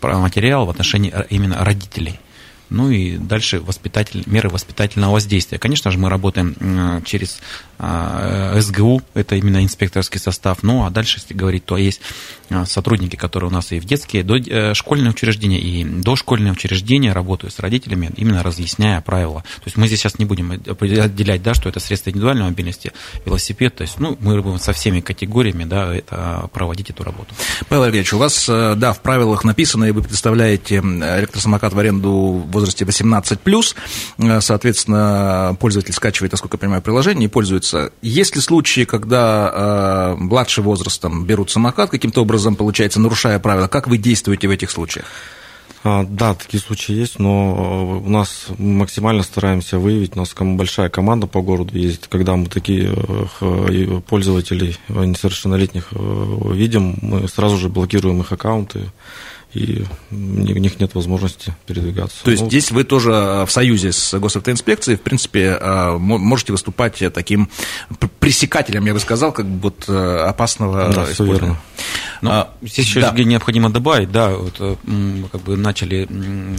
материал 0.00 0.66
в 0.66 0.70
отношении 0.70 1.12
именно 1.30 1.64
родителей 1.64 2.20
ну 2.74 2.90
и 2.90 3.16
дальше 3.16 3.60
воспитатель, 3.60 4.22
меры 4.26 4.50
воспитательного 4.50 5.12
воздействия. 5.12 5.58
Конечно 5.58 5.90
же, 5.90 5.98
мы 5.98 6.08
работаем 6.08 7.02
через 7.04 7.40
а, 7.78 8.58
СГУ, 8.60 9.02
это 9.14 9.36
именно 9.36 9.62
инспекторский 9.62 10.20
состав, 10.20 10.62
ну 10.62 10.84
а 10.84 10.90
дальше, 10.90 11.18
если 11.18 11.34
говорить, 11.34 11.64
то 11.64 11.76
есть 11.76 12.00
а, 12.50 12.66
сотрудники, 12.66 13.16
которые 13.16 13.50
у 13.50 13.52
нас 13.52 13.72
и 13.72 13.80
в 13.80 13.84
детские, 13.84 14.22
до, 14.22 14.36
э, 14.36 14.74
школьные 14.74 15.10
учреждения, 15.10 15.58
и 15.58 15.84
дошкольные 15.84 16.52
учреждения 16.52 17.12
работают 17.12 17.54
с 17.54 17.58
родителями, 17.58 18.10
именно 18.16 18.42
разъясняя 18.42 19.00
правила. 19.00 19.42
То 19.42 19.64
есть 19.66 19.76
мы 19.76 19.86
здесь 19.88 20.00
сейчас 20.00 20.18
не 20.18 20.24
будем 20.24 20.52
отделять, 20.52 21.42
да, 21.42 21.54
что 21.54 21.68
это 21.68 21.80
средство 21.80 22.10
индивидуальной 22.10 22.44
мобильности, 22.44 22.92
велосипед, 23.24 23.74
то 23.76 23.82
есть 23.82 23.98
ну, 23.98 24.16
мы 24.20 24.40
будем 24.40 24.58
со 24.58 24.72
всеми 24.72 25.00
категориями 25.00 25.64
да, 25.64 25.94
это, 25.94 26.48
проводить 26.52 26.90
эту 26.90 27.02
работу. 27.02 27.34
Павел 27.68 27.88
Ильич, 27.88 28.12
у 28.12 28.18
вас, 28.18 28.46
э, 28.48 28.74
да, 28.76 28.92
в 28.92 29.00
правилах 29.00 29.42
написано, 29.42 29.84
и 29.84 29.90
вы 29.90 30.02
представляете 30.02 30.76
электросамокат 30.76 31.72
в 31.72 31.78
аренду 31.78 32.44
в 32.46 32.48
возрасте 32.64 32.84
18+, 32.84 33.74
э, 34.18 34.40
соответственно, 34.40 35.56
пользователь 35.60 35.92
скачивает, 35.92 36.32
насколько 36.32 36.56
я 36.56 36.60
понимаю, 36.60 36.82
приложение 36.82 37.26
и 37.26 37.28
пользуется. 37.28 37.92
Есть 38.02 38.34
ли 38.34 38.40
случаи, 38.40 38.84
когда 38.84 39.50
э, 39.52 40.14
младше 40.18 40.62
возрастом 40.62 41.24
берут 41.24 41.50
самокат, 41.50 41.90
каким-то 41.90 42.22
образом, 42.22 42.56
получается, 42.56 43.00
нарушая 43.00 43.38
правила? 43.38 43.68
Как 43.68 43.86
вы 43.86 43.98
действуете 43.98 44.48
в 44.48 44.50
этих 44.50 44.70
случаях? 44.70 45.06
А, 45.86 46.02
да, 46.08 46.32
такие 46.32 46.62
случаи 46.62 46.92
есть, 46.92 47.18
но 47.18 48.00
э, 48.02 48.06
у 48.06 48.08
нас 48.08 48.46
максимально 48.56 49.22
стараемся 49.22 49.78
выявить. 49.78 50.16
У 50.16 50.18
нас 50.18 50.34
большая 50.34 50.88
команда 50.88 51.26
по 51.26 51.42
городу 51.42 51.76
есть. 51.76 52.06
Когда 52.08 52.36
мы 52.36 52.46
такие 52.46 52.90
э, 53.40 54.00
пользователей 54.08 54.78
несовершеннолетних 54.88 55.88
видим, 55.92 56.96
мы 57.02 57.28
сразу 57.28 57.58
же 57.58 57.68
блокируем 57.68 58.20
их 58.20 58.32
аккаунты 58.32 58.90
и 59.54 59.84
у 60.10 60.14
них 60.14 60.80
нет 60.80 60.94
возможности 60.94 61.54
передвигаться. 61.66 62.24
То 62.24 62.30
есть 62.30 62.42
ну, 62.42 62.48
здесь 62.48 62.72
вы 62.72 62.84
тоже 62.84 63.12
э, 63.12 63.46
в 63.46 63.50
союзе 63.50 63.92
с 63.92 64.18
госавтоинспекцией, 64.18 64.98
в 64.98 65.00
принципе, 65.00 65.56
э, 65.60 65.96
можете 65.98 66.52
выступать 66.52 67.02
таким 67.12 67.48
пресекателем, 68.18 68.84
я 68.86 68.94
бы 68.94 69.00
сказал, 69.00 69.32
как 69.32 69.46
бы 69.46 69.60
вот 69.60 69.84
э, 69.88 70.16
опасного 70.28 70.92
да, 70.92 71.06
все 71.06 71.24
верно. 71.24 71.60
Ну, 72.20 72.30
а, 72.30 72.54
здесь 72.62 72.86
еще, 72.86 73.00
да. 73.00 73.12
необходимо 73.12 73.70
добавить, 73.70 74.10
да, 74.10 74.30
вот, 74.30 74.56
как 75.30 75.42
бы 75.42 75.56
начали 75.56 76.08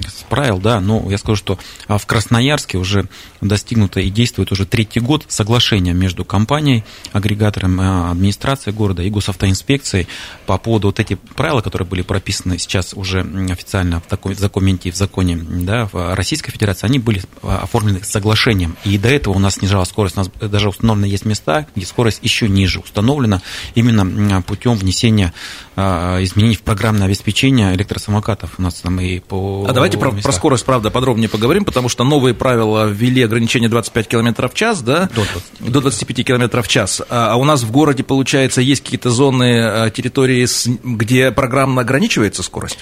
с 0.08 0.24
правил, 0.30 0.60
да, 0.60 0.80
но 0.80 1.10
я 1.10 1.18
скажу, 1.18 1.36
что 1.36 1.60
а, 1.88 1.98
в 1.98 2.06
Красноярске 2.06 2.78
уже 2.78 3.08
достигнуто 3.42 4.00
и 4.00 4.10
действует 4.10 4.52
уже 4.52 4.66
третий 4.66 5.00
год 5.00 5.26
соглашение 5.28 5.94
между 5.94 6.24
компанией, 6.24 6.84
агрегатором, 7.14 7.80
администрацией 8.12 8.76
города 8.76 9.02
и 9.02 9.10
госавтоинспекцией 9.10 10.08
по 10.46 10.58
поводу 10.58 10.90
вот 10.90 11.00
этих 11.00 11.20
правил, 11.20 11.62
которые 11.62 11.88
были 11.88 12.04
прописаны 12.04 12.60
сейчас 12.60 12.85
сейчас 12.86 12.94
уже 12.94 13.26
официально 13.52 14.00
в 14.00 14.04
такой 14.04 14.36
документе, 14.36 14.92
в 14.92 14.96
законе 14.96 15.38
да, 15.38 15.88
в 15.92 16.16
Российской 16.16 16.52
Федерации, 16.52 16.86
они 16.86 17.00
были 17.00 17.22
а, 17.42 17.60
оформлены 17.64 18.02
соглашением. 18.04 18.78
И 18.84 18.98
до 18.98 19.10
этого 19.10 19.34
у 19.34 19.40
нас 19.40 19.56
снижалась 19.56 19.90
скорость. 19.90 20.18
У 20.18 20.20
нас 20.20 20.30
даже 20.40 20.70
установлено 20.70 21.08
есть 21.08 21.26
места, 21.26 21.68
где 21.76 21.86
скорость 21.86 22.20
еще 22.22 22.48
ниже 22.48 22.80
установлена 22.80 23.42
именно 23.74 24.42
путем 24.42 24.76
внесения 24.76 25.34
а, 25.76 26.22
изменений 26.24 26.56
в 26.56 26.62
программное 26.62 27.08
обеспечение 27.08 27.76
электросамокатов. 27.76 28.56
У 28.58 28.62
нас 28.62 28.76
там 28.76 29.00
и 29.00 29.20
по 29.20 29.66
А 29.68 29.74
давайте 29.74 29.98
про, 29.98 30.12
про 30.12 30.32
скорость, 30.32 30.66
правда, 30.66 30.92
подробнее 30.92 31.30
поговорим, 31.30 31.66
потому 31.66 31.90
что 31.90 32.04
новые 32.04 32.34
правила 32.34 32.88
ввели 32.88 33.24
ограничение 33.24 33.70
25 33.70 34.08
км 34.08 34.48
в 34.48 34.54
час, 34.54 34.82
да? 34.82 35.10
До 35.16 35.24
25, 35.24 35.72
До 35.72 35.82
25 35.82 36.26
км 36.26 36.62
в 36.62 36.68
час. 36.68 37.02
А, 37.10 37.34
а 37.34 37.36
у 37.36 37.44
нас 37.44 37.64
в 37.64 37.72
городе, 37.72 38.04
получается, 38.04 38.62
есть 38.62 38.84
какие-то 38.84 39.10
зоны, 39.10 39.92
территории, 39.96 40.46
где 40.84 41.32
программно 41.32 41.82
ограничивается 41.82 42.44
скорость? 42.44 42.75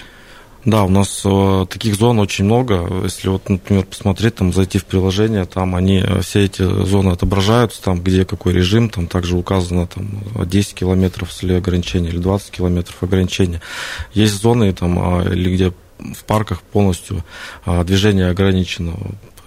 Да, 0.64 0.84
у 0.84 0.88
нас 0.88 1.20
э, 1.26 1.66
таких 1.68 1.94
зон 1.96 2.18
очень 2.18 2.46
много. 2.46 2.88
Если 3.02 3.28
вот, 3.28 3.50
например, 3.50 3.84
посмотреть, 3.84 4.36
там, 4.36 4.50
зайти 4.50 4.78
в 4.78 4.86
приложение, 4.86 5.44
там 5.44 5.76
они 5.76 5.98
э, 5.98 6.22
все 6.22 6.44
эти 6.44 6.62
зоны 6.62 7.10
отображаются, 7.10 7.82
там, 7.82 8.00
где 8.00 8.24
какой 8.24 8.54
режим, 8.54 8.88
там 8.88 9.06
также 9.06 9.36
указано 9.36 9.86
там 9.86 10.08
10 10.46 10.74
километров 10.74 11.30
или 11.42 11.52
ограничения, 11.52 12.08
или 12.08 12.16
20 12.16 12.50
километров 12.50 13.02
ограничения. 13.02 13.60
Есть 14.14 14.40
зоны, 14.40 14.72
там, 14.72 14.98
а, 14.98 15.22
или 15.30 15.54
где 15.54 15.72
в 15.98 16.24
парках 16.24 16.62
полностью 16.62 17.22
а, 17.66 17.84
движение 17.84 18.28
ограничено 18.30 18.94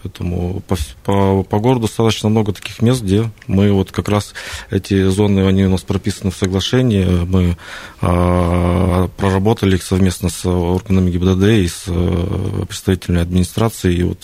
Поэтому 0.03 0.61
по, 0.67 0.77
по, 1.03 1.43
по 1.43 1.59
городу 1.59 1.87
достаточно 1.87 2.29
много 2.29 2.53
таких 2.53 2.81
мест, 2.81 3.01
где 3.01 3.31
мы 3.47 3.71
вот 3.71 3.91
как 3.91 4.09
раз 4.09 4.33
эти 4.69 5.07
зоны, 5.09 5.47
они 5.47 5.65
у 5.65 5.69
нас 5.69 5.81
прописаны 5.81 6.31
в 6.31 6.35
соглашении, 6.35 7.05
мы 7.05 7.57
а, 8.01 9.07
проработали 9.17 9.75
их 9.75 9.83
совместно 9.83 10.29
с 10.29 10.45
органами 10.45 11.09
ГИБДД 11.09 11.43
и 11.43 11.67
с 11.67 11.85
а, 11.87 12.65
представителями 12.65 13.21
администрации, 13.21 13.95
и 13.95 14.03
вот 14.03 14.19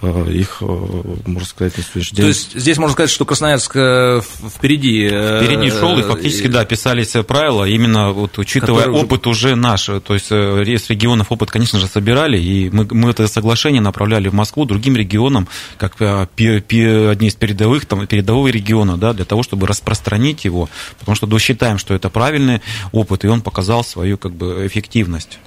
а, 0.00 0.30
их, 0.30 0.58
а, 0.60 1.18
можно 1.26 1.48
сказать, 1.48 1.76
на 1.76 1.82
сегодняшний 1.82 2.16
день... 2.16 2.24
То 2.24 2.28
есть 2.28 2.54
здесь 2.54 2.78
можно 2.78 2.92
сказать, 2.92 3.10
что 3.10 3.24
Красноярск 3.24 3.76
э, 3.76 4.20
впереди... 4.56 5.08
Э, 5.10 5.42
впереди 5.42 5.70
шел, 5.70 5.98
и 5.98 6.02
фактически, 6.02 6.46
да, 6.46 6.64
писались 6.64 7.12
правила, 7.26 7.64
именно 7.64 8.12
вот 8.12 8.38
учитывая 8.38 8.88
опыт 8.88 9.26
уже... 9.26 9.48
уже 9.48 9.56
наш, 9.56 9.86
то 9.86 10.14
есть 10.14 10.26
с 10.30 10.90
регионов 10.90 11.32
опыт, 11.32 11.50
конечно 11.50 11.80
же, 11.80 11.88
собирали, 11.88 12.38
и 12.38 12.70
мы, 12.70 12.86
мы 12.90 13.10
это 13.10 13.26
соглашение 13.26 13.82
направляли 13.82 14.28
в 14.28 14.34
Москву, 14.34 14.64
другим 14.64 14.96
регионам, 14.96 15.15
регионам, 15.16 15.48
как 15.78 15.96
а, 16.00 16.22
одни 16.22 17.28
из 17.28 17.34
передовых, 17.34 17.86
там, 17.86 18.06
передового 18.06 18.48
региона, 18.48 18.96
да, 18.96 19.12
для 19.12 19.24
того, 19.24 19.42
чтобы 19.42 19.66
распространить 19.66 20.44
его, 20.44 20.68
потому 20.98 21.16
что 21.16 21.26
считаем, 21.38 21.78
что 21.78 21.94
это 21.94 22.10
правильный 22.10 22.60
опыт, 22.92 23.24
и 23.24 23.28
он 23.28 23.40
показал 23.40 23.84
свою 23.84 24.18
как 24.18 24.32
бы, 24.32 24.66
эффективность. 24.66 25.38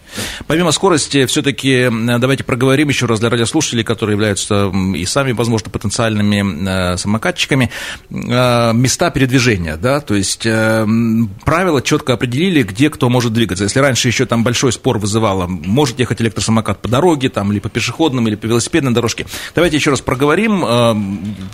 Помимо 0.48 0.72
скорости, 0.72 1.26
все-таки 1.26 1.90
давайте 2.20 2.44
проговорим 2.44 2.90
еще 2.90 3.06
раз 3.06 3.20
для 3.20 3.30
радиослушателей, 3.30 3.84
которые 3.84 4.16
являются 4.16 4.72
и 4.96 5.06
сами, 5.06 5.34
возможно, 5.34 5.70
потенциальными 5.70 6.94
э, 6.94 6.98
самокатчиками, 6.98 7.70
э, 8.10 8.74
места 8.74 9.12
передвижения, 9.12 9.78
да, 9.78 10.00
то 10.00 10.16
есть 10.16 10.46
э, 10.46 10.88
правила 11.46 11.82
четко 11.82 12.14
определили, 12.14 12.64
где 12.64 12.90
кто 12.90 13.10
может 13.10 13.34
двигаться. 13.34 13.66
Если 13.66 13.80
раньше 13.80 14.08
еще 14.08 14.26
там 14.26 14.44
большой 14.44 14.72
спор 14.72 14.98
вызывало, 14.98 15.48
может 15.48 16.00
ехать 16.00 16.22
электросамокат 16.22 16.82
по 16.82 16.88
дороге, 16.88 17.30
там, 17.30 17.52
или 17.52 17.60
по 17.60 17.70
пешеходным, 17.70 18.28
или 18.28 18.36
по 18.36 18.46
велосипедной 18.46 18.94
дорожке, 18.94 19.28
давайте 19.60 19.78
еще 19.78 19.92
раз 19.92 20.02
проговорим, 20.02 20.64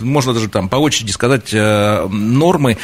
можно 0.00 0.32
даже 0.32 0.48
там 0.48 0.68
по 0.68 0.76
очереди 0.76 1.10
сказать 1.10 1.52
нормы, 1.52 2.78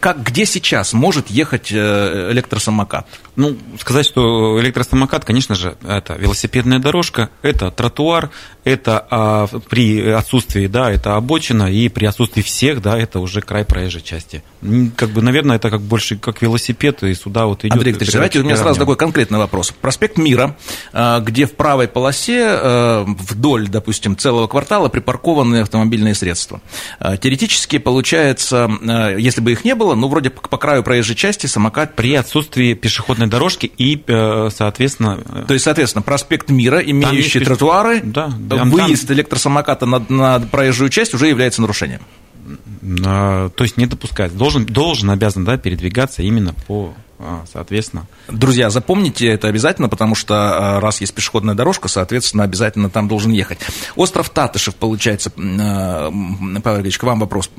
как, 0.00 0.22
где 0.22 0.46
сейчас 0.46 0.92
может 0.92 1.30
ехать 1.30 1.72
электросамокат? 1.72 3.06
Ну, 3.36 3.56
сказать, 3.80 4.06
что 4.06 4.60
электросамокат 4.60 5.24
конечно 5.24 5.54
же, 5.54 5.76
это 5.86 6.14
велосипедная 6.14 6.78
дорожка, 6.78 7.30
это 7.42 7.70
тротуар, 7.70 8.30
это 8.62 9.04
а, 9.10 9.46
при 9.68 10.08
отсутствии, 10.10 10.66
да, 10.66 10.90
это 10.90 11.16
обочина, 11.16 11.70
и 11.72 11.88
при 11.88 12.06
отсутствии 12.06 12.42
всех, 12.42 12.80
да, 12.80 12.98
это 12.98 13.20
уже 13.20 13.40
край 13.40 13.64
проезжей 13.64 14.02
части. 14.02 14.42
Как 14.96 15.10
бы, 15.10 15.22
наверное, 15.22 15.56
это 15.56 15.70
как 15.70 15.80
больше 15.80 16.16
как 16.16 16.42
велосипед, 16.42 17.02
и 17.02 17.14
сюда 17.14 17.46
вот 17.46 17.64
идет... 17.64 17.72
Андрей 17.72 17.90
Викторович, 17.90 18.12
давайте 18.12 18.40
у 18.40 18.44
меня 18.44 18.56
сразу 18.56 18.78
такой 18.78 18.96
конкретный 18.96 19.38
вопрос. 19.38 19.72
Проспект 19.80 20.16
Мира, 20.16 20.56
а, 20.92 21.20
где 21.20 21.46
в 21.46 21.54
правой 21.54 21.88
полосе 21.88 23.04
вдоль, 23.04 23.68
допустим, 23.68 24.16
целого 24.16 24.46
квартала 24.46 24.63
квартала 24.64 24.88
припаркованные 24.88 25.62
автомобильные 25.62 26.14
средства. 26.14 26.62
Э, 26.98 27.16
теоретически 27.18 27.78
получается, 27.78 28.70
э, 28.80 29.16
если 29.18 29.42
бы 29.42 29.52
их 29.52 29.64
не 29.64 29.74
было, 29.74 29.94
ну, 29.94 30.08
вроде 30.08 30.30
по 30.30 30.56
краю 30.56 30.82
проезжей 30.82 31.14
части 31.14 31.46
самокат... 31.46 31.94
При 31.94 32.14
отсутствии 32.14 32.72
пешеходной 32.74 33.26
дорожки 33.26 33.70
и, 33.76 34.02
соответственно... 34.06 35.18
То 35.46 35.54
есть, 35.54 35.64
соответственно, 35.64 36.02
проспект 36.02 36.50
Мира, 36.50 36.78
имеющий 36.78 37.38
есть... 37.38 37.46
тротуары, 37.46 38.00
да, 38.02 38.26
выезд 38.26 39.06
там... 39.06 39.16
электросамоката 39.16 39.86
на, 39.86 40.04
на 40.08 40.40
проезжую 40.40 40.88
часть 40.88 41.14
уже 41.14 41.28
является 41.28 41.60
нарушением. 41.60 42.00
То 42.82 43.52
есть 43.60 43.76
не 43.76 43.86
допускать. 43.86 44.36
Должен, 44.36 44.66
должен 44.66 45.10
обязан 45.10 45.44
да, 45.44 45.56
передвигаться 45.56 46.22
именно 46.22 46.54
по 46.66 46.94
а, 46.94 47.03
соответственно. 47.50 48.06
Друзья, 48.28 48.70
запомните 48.70 49.28
это 49.28 49.48
обязательно, 49.48 49.88
потому 49.88 50.14
что 50.14 50.76
а, 50.76 50.80
раз 50.80 51.00
есть 51.00 51.14
пешеходная 51.14 51.54
дорожка, 51.54 51.88
соответственно, 51.88 52.44
обязательно 52.44 52.90
там 52.90 53.08
должен 53.08 53.32
ехать. 53.32 53.58
Остров 53.96 54.30
Татышев, 54.30 54.74
получается, 54.74 55.32
а, 55.36 56.12
Павел 56.62 56.80
Ильич, 56.80 56.98
к 56.98 57.02
вам 57.02 57.20
вопрос 57.20 57.50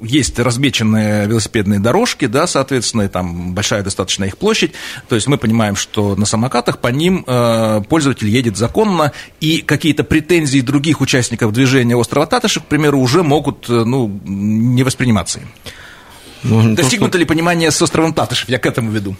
есть 0.00 0.38
размеченные 0.38 1.26
велосипедные 1.26 1.78
дорожки, 1.78 2.26
да, 2.26 2.46
соответственно, 2.46 3.02
и 3.02 3.08
там 3.08 3.54
большая 3.54 3.82
достаточно 3.82 4.24
их 4.24 4.38
площадь, 4.38 4.72
то 5.08 5.14
есть 5.14 5.26
мы 5.26 5.38
понимаем, 5.38 5.76
что 5.76 6.16
на 6.16 6.26
самокатах 6.26 6.78
по 6.78 6.88
ним 6.88 7.24
э, 7.26 7.82
пользователь 7.88 8.28
едет 8.28 8.56
законно, 8.56 9.12
и 9.40 9.58
какие-то 9.60 10.04
претензии 10.04 10.60
других 10.60 11.00
участников 11.00 11.52
движения 11.52 11.96
острова 11.96 12.26
Татышев, 12.26 12.64
к 12.64 12.66
примеру, 12.66 12.98
уже 12.98 13.22
могут, 13.22 13.68
э, 13.68 13.84
ну, 13.84 14.20
не 14.24 14.82
восприниматься 14.82 15.40
им. 15.40 15.48
Ну, 16.42 16.74
Достигнуто 16.74 17.12
то, 17.12 17.16
что... 17.16 17.18
ли 17.18 17.24
понимание 17.24 17.70
с 17.70 17.80
островом 17.82 18.14
Татышев? 18.14 18.48
Я 18.48 18.58
к 18.58 18.66
этому 18.66 18.90
веду. 18.90 19.16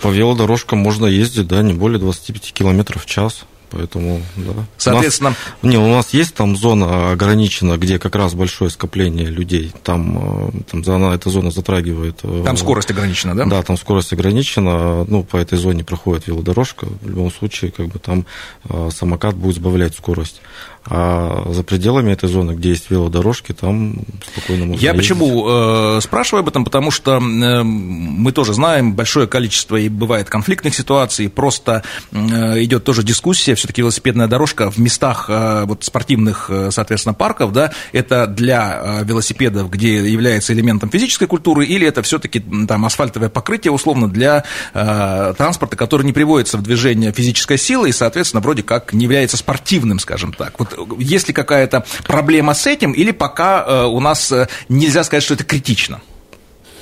По 0.00 0.08
велодорожкам 0.08 0.78
можно 0.78 1.06
ездить, 1.06 1.46
да, 1.46 1.62
не 1.62 1.74
более 1.74 1.98
25 1.98 2.52
километров 2.52 3.04
в 3.04 3.06
час. 3.06 3.44
Поэтому, 3.72 4.20
да. 4.36 4.52
Соответственно... 4.76 5.34
У 5.62 5.66
нас, 5.66 5.74
не, 5.74 5.78
у 5.78 5.88
нас 5.88 6.10
есть 6.12 6.34
там 6.34 6.56
зона 6.56 7.12
ограничена, 7.12 7.78
где 7.78 7.98
как 7.98 8.14
раз 8.14 8.34
большое 8.34 8.70
скопление 8.70 9.26
людей. 9.26 9.72
Там, 9.82 10.48
э, 10.48 10.60
там 10.70 10.84
зона, 10.84 11.14
эта 11.14 11.30
зона 11.30 11.50
затрагивает... 11.50 12.20
Э, 12.22 12.42
там 12.44 12.56
скорость 12.56 12.90
ограничена, 12.90 13.34
да? 13.34 13.46
Да, 13.46 13.62
там 13.62 13.78
скорость 13.78 14.12
ограничена. 14.12 15.04
Ну, 15.04 15.24
по 15.24 15.38
этой 15.38 15.56
зоне 15.58 15.84
проходит 15.84 16.26
велодорожка. 16.26 16.86
В 17.00 17.08
любом 17.08 17.32
случае, 17.32 17.70
как 17.70 17.86
бы 17.88 17.98
там 17.98 18.26
э, 18.68 18.90
самокат 18.94 19.34
будет 19.34 19.56
сбавлять 19.56 19.94
скорость. 19.94 20.42
А 20.84 21.44
за 21.52 21.62
пределами 21.62 22.10
этой 22.10 22.28
зоны, 22.28 22.52
где 22.52 22.70
есть 22.70 22.90
велодорожки, 22.90 23.52
там 23.52 24.00
спокойно 24.32 24.66
можно 24.66 24.80
Я 24.82 24.90
ездить. 24.90 25.10
почему 25.10 25.46
э, 25.48 26.00
спрашиваю 26.02 26.40
об 26.40 26.48
этом? 26.48 26.64
Потому 26.64 26.90
что 26.90 27.18
э, 27.18 27.62
мы 27.62 28.32
тоже 28.32 28.52
знаем 28.52 28.94
большое 28.94 29.28
количество 29.28 29.76
и 29.76 29.88
бывает 29.88 30.28
конфликтных 30.28 30.74
ситуаций, 30.74 31.28
просто 31.28 31.84
э, 32.10 32.16
идет 32.64 32.82
тоже 32.82 33.04
дискуссия, 33.04 33.54
все-таки 33.62 33.80
велосипедная 33.80 34.26
дорожка 34.26 34.72
в 34.72 34.78
местах 34.78 35.26
э, 35.28 35.64
вот, 35.66 35.84
спортивных, 35.84 36.46
э, 36.48 36.70
соответственно, 36.72 37.14
парков, 37.14 37.52
да, 37.52 37.72
это 37.92 38.26
для 38.26 38.80
э, 38.82 39.04
велосипедов, 39.04 39.70
где 39.70 39.98
является 40.10 40.52
элементом 40.52 40.90
физической 40.90 41.26
культуры, 41.26 41.64
или 41.64 41.86
это 41.86 42.02
все-таки 42.02 42.40
там 42.40 42.84
асфальтовое 42.84 43.28
покрытие, 43.28 43.70
условно, 43.70 44.08
для 44.08 44.42
э, 44.74 45.34
транспорта, 45.38 45.76
который 45.76 46.02
не 46.02 46.12
приводится 46.12 46.58
в 46.58 46.62
движение 46.62 47.12
физической 47.12 47.56
силой, 47.56 47.90
и, 47.90 47.92
соответственно, 47.92 48.40
вроде 48.40 48.64
как 48.64 48.92
не 48.92 49.04
является 49.04 49.36
спортивным, 49.36 50.00
скажем 50.00 50.32
так. 50.32 50.58
Вот 50.58 50.76
есть 50.98 51.28
ли 51.28 51.34
какая-то 51.34 51.84
проблема 52.04 52.54
с 52.54 52.66
этим, 52.66 52.90
или 52.90 53.12
пока 53.12 53.64
э, 53.64 53.84
у 53.84 54.00
нас 54.00 54.32
нельзя 54.68 55.04
сказать, 55.04 55.22
что 55.22 55.34
это 55.34 55.44
критично? 55.44 56.00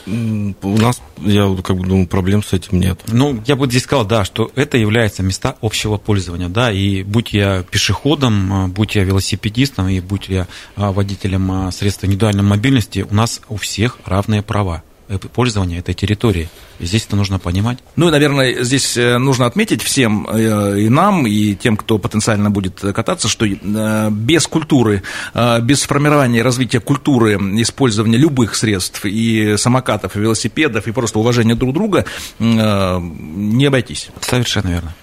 У 0.06 0.78
нас, 0.78 1.00
я 1.18 1.54
как 1.62 1.76
бы 1.76 1.86
думаю, 1.86 2.06
проблем 2.06 2.42
с 2.42 2.52
этим 2.52 2.80
нет. 2.80 3.00
Ну, 3.08 3.40
я 3.46 3.56
бы 3.56 3.66
здесь 3.66 3.84
сказал, 3.84 4.04
да, 4.04 4.24
что 4.24 4.50
это 4.54 4.76
является 4.76 5.22
места 5.22 5.56
общего 5.60 5.96
пользования, 5.96 6.48
да, 6.48 6.72
и 6.72 7.02
будь 7.02 7.32
я 7.32 7.62
пешеходом, 7.62 8.66
э, 8.66 8.68
будь 8.68 8.94
я 8.94 9.04
велосипедистом, 9.04 9.88
и 9.88 10.00
будь 10.00 10.28
я 10.28 10.46
водителем 10.76 11.70
средств 11.72 12.04
индивидуальной 12.04 12.42
мобильности, 12.42 13.06
у 13.08 13.14
нас 13.14 13.40
у 13.48 13.56
всех 13.56 13.98
равные 14.06 14.42
права 14.42 14.82
пользования 15.18 15.78
этой 15.78 15.94
территории. 15.94 16.48
И 16.78 16.86
здесь 16.86 17.06
это 17.06 17.16
нужно 17.16 17.38
понимать. 17.38 17.78
Ну 17.96 18.08
и, 18.08 18.10
наверное, 18.10 18.62
здесь 18.62 18.96
э, 18.96 19.18
нужно 19.18 19.46
отметить 19.46 19.82
всем 19.82 20.26
э, 20.30 20.80
и 20.80 20.88
нам, 20.88 21.26
и 21.26 21.54
тем, 21.54 21.76
кто 21.76 21.98
потенциально 21.98 22.50
будет 22.50 22.80
кататься, 22.80 23.28
что 23.28 23.46
э, 23.46 24.10
без 24.10 24.46
культуры, 24.46 25.02
без 25.62 25.82
формирования 25.82 26.40
и 26.40 26.42
развития 26.42 26.80
культуры 26.80 27.34
использования 27.60 28.18
любых 28.18 28.54
средств, 28.54 29.04
и 29.04 29.56
самокатов, 29.56 30.16
и 30.16 30.20
велосипедов, 30.20 30.86
и 30.86 30.92
просто 30.92 31.18
уважения 31.18 31.54
друг 31.54 31.74
друга, 31.74 32.04
не 32.38 33.66
обойтись. 33.66 34.08
Совершенно 34.20 34.68
верно. 34.68 34.94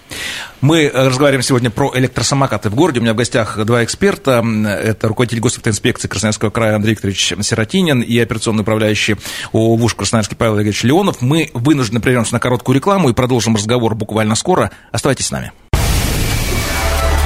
Мы 0.61 0.89
разговариваем 0.91 1.43
сегодня 1.43 1.69
про 1.69 1.91
электросамокаты 1.95 2.69
в 2.69 2.75
городе. 2.75 2.99
У 2.99 3.03
меня 3.03 3.13
в 3.13 3.17
гостях 3.17 3.63
два 3.63 3.83
эксперта. 3.83 4.43
Это 4.65 5.07
руководитель 5.07 5.39
госавтоинспекции 5.39 6.07
Красноярского 6.07 6.49
края 6.49 6.75
Андрей 6.75 6.91
Викторович 6.91 7.35
Сиротинин 7.41 8.01
и 8.01 8.17
операционный 8.19 8.61
управляющий 8.61 9.17
ООО 9.53 9.87
Красноярский 9.89 10.35
Павел 10.35 10.55
Игоревич 10.55 10.83
Леонов. 10.83 11.21
Мы 11.21 11.51
вынуждены 11.53 11.99
прервемся 11.99 12.33
на 12.33 12.39
короткую 12.39 12.75
рекламу 12.75 13.09
и 13.09 13.13
продолжим 13.13 13.55
разговор 13.55 13.93
буквально 13.95 14.35
скоро. 14.35 14.71
Оставайтесь 14.91 15.27
с 15.27 15.31
нами. 15.31 15.51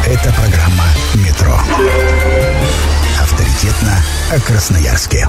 Это 0.06 0.34
программа 0.34 0.86
«Метро». 1.16 1.58
Авторитетно 3.22 4.04
о 4.32 4.40
Красноярске. 4.42 5.28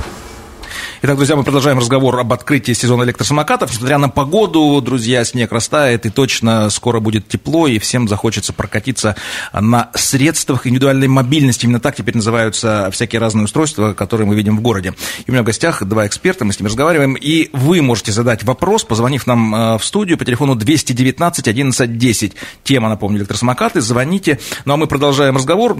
Итак, 1.05 1.17
друзья, 1.17 1.35
мы 1.35 1.43
продолжаем 1.43 1.81
разговор 1.81 2.17
об 2.21 2.33
открытии 2.33 2.71
сезона 2.75 3.03
электросамокатов. 3.03 3.73
Несмотря 3.73 3.99
на 3.99 4.09
погоду, 4.09 4.81
друзья, 4.81 5.25
снег 5.25 5.51
растает, 5.51 6.07
и 6.07 6.11
точно 6.11 6.71
скоро 6.71 7.01
будет 7.01 7.27
тепло, 7.27 7.67
и 7.67 7.81
всем 7.81 8.07
захочется 8.07 8.53
прокатиться 8.53 9.17
на 9.53 9.91
средствах 9.95 10.65
индивидуальной 10.65 11.09
мобильности. 11.09 11.65
Именно 11.65 11.81
так 11.81 11.97
теперь 11.97 12.15
называются 12.15 12.89
всякие 12.93 13.19
разные 13.19 13.47
устройства, 13.47 13.95
которые 13.95 14.29
мы 14.29 14.37
видим 14.37 14.57
в 14.57 14.61
городе. 14.61 14.95
И 15.27 15.31
у 15.31 15.33
меня 15.33 15.43
в 15.43 15.45
гостях 15.45 15.83
два 15.83 16.07
эксперта, 16.07 16.45
мы 16.45 16.53
с 16.53 16.61
ними 16.61 16.69
разговариваем, 16.69 17.15
и 17.15 17.51
вы 17.53 17.83
можете 17.83 18.13
задать 18.13 18.45
вопрос, 18.45 18.85
позвонив 18.85 19.27
нам 19.27 19.53
э, 19.53 19.79
в 19.79 19.85
студию 19.85 20.17
по 20.19 20.25
телефону 20.25 20.55
219 20.55 21.49
11 21.49 21.99
10. 21.99 22.33
Тема, 22.63 22.89
напомню, 22.89 23.19
электросамокаты, 23.19 23.81
звоните. 23.81 24.39
Ну, 24.67 24.75
а 24.75 24.77
мы 24.77 24.87
продолжаем 24.87 25.35
разговор. 25.35 25.77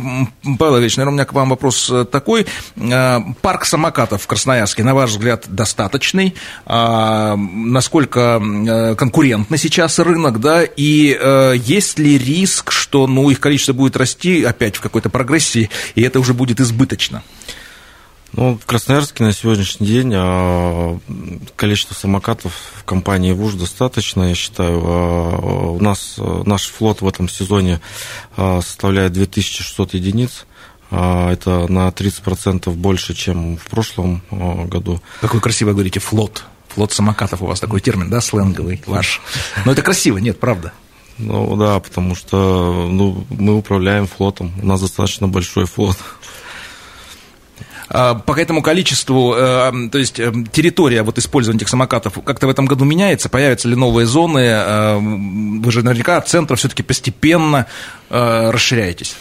Павел 0.59 0.81
Ильич, 0.81 0.97
наверное, 0.97 1.13
у 1.13 1.15
меня 1.15 1.27
к 1.27 1.33
вам 1.33 1.51
вопрос 1.51 1.89
э, 1.93 2.07
такой. 2.07 2.45
Э, 2.75 3.21
парк 3.41 3.67
самокатов 3.67 4.23
в 4.23 4.27
Красноярске, 4.27 4.83
на 4.83 4.97
ваш 4.97 5.12
взгляд, 5.13 5.45
достаточный, 5.49 6.35
а, 6.67 7.37
насколько 7.37 8.41
э, 8.43 8.95
конкурентный 8.95 9.59
сейчас 9.59 9.99
рынок, 9.99 10.41
да, 10.41 10.63
и 10.65 11.17
э, 11.19 11.55
есть 11.57 11.99
ли 11.99 12.19
риск, 12.19 12.73
что, 12.73 13.07
ну, 13.07 13.31
их 13.31 13.41
количество 13.41 13.73
будет 13.73 13.97
расти 13.97 14.45
опять 14.45 14.77
в 14.77 14.81
какой-то 14.81 15.11
прогрессии, 15.11 15.71
и 15.95 16.03
это 16.03 16.21
уже 16.21 16.35
будет 16.35 16.61
избыточно? 16.61 17.23
Ну, 18.33 18.59
в 18.59 18.65
Красноярске 18.65 19.25
на 19.25 19.33
сегодняшний 19.35 19.87
день 19.87 20.13
а, 20.15 20.99
количество 21.55 21.95
самокатов 21.95 22.55
в 22.77 22.85
компании 22.85 23.33
ВУЖ 23.33 23.55
достаточно, 23.55 24.31
я 24.31 24.35
считаю. 24.35 24.83
А, 24.83 25.73
у 25.73 25.81
нас 25.81 26.15
э, 26.17 26.43
наш 26.47 26.69
флот 26.69 27.03
в 27.03 27.09
этом 27.09 27.29
сезоне 27.29 27.81
составляет 28.35 29.13
2600 29.13 29.95
единиц. 29.95 30.47
А, 30.95 31.33
это 31.33 31.67
на 31.73 31.89
30% 31.89 32.71
больше, 32.75 33.15
чем 33.15 33.57
в 33.57 33.65
прошлом 33.65 34.23
а, 34.31 34.67
году. 34.67 35.01
Как 35.23 35.33
вы 35.33 35.41
красиво 35.41 35.73
говорите, 35.73 36.01
флот. 36.01 36.45
Флот 36.69 36.93
самокатов 36.93 37.41
у 37.41 37.47
вас 37.47 37.61
такой 37.61 37.81
термин, 37.81 38.11
да, 38.11 38.21
сленговый 38.21 38.83
ваш. 38.87 39.23
Но 39.65 39.73
это 39.73 39.81
красиво, 39.81 40.19
нет, 40.19 40.39
правда. 40.39 40.73
Ну 41.17 41.57
да, 41.57 41.81
потому 41.81 42.15
что 42.15 42.89
ну, 42.91 43.25
мы 43.31 43.57
управляем 43.57 44.07
флотом, 44.07 44.53
у 44.63 44.67
нас 44.67 44.81
достаточно 44.81 45.29
большой 45.29 45.65
флот. 45.65 45.97
А, 47.89 48.15
по 48.15 48.39
этому 48.39 48.63
количеству, 48.63 49.35
э, 49.35 49.89
то 49.91 49.99
есть 49.99 50.21
э, 50.21 50.33
территория 50.53 51.03
вот 51.03 51.19
использования 51.19 51.59
этих 51.59 51.69
самокатов 51.69 52.19
как-то 52.25 52.47
в 52.47 52.51
этом 52.51 52.67
году 52.67 52.85
меняется? 52.85 53.29
Появятся 53.29 53.69
ли 53.69 53.77
новые 53.77 54.07
зоны? 54.07 54.41
Э, 54.41 54.99
вы 54.99 55.73
же 55.73 55.83
наверняка 55.83 56.17
от 56.19 56.29
центра 56.29 56.57
все-таки 56.57 56.83
постепенно 56.83 57.67
расширяетесь. 58.09 59.17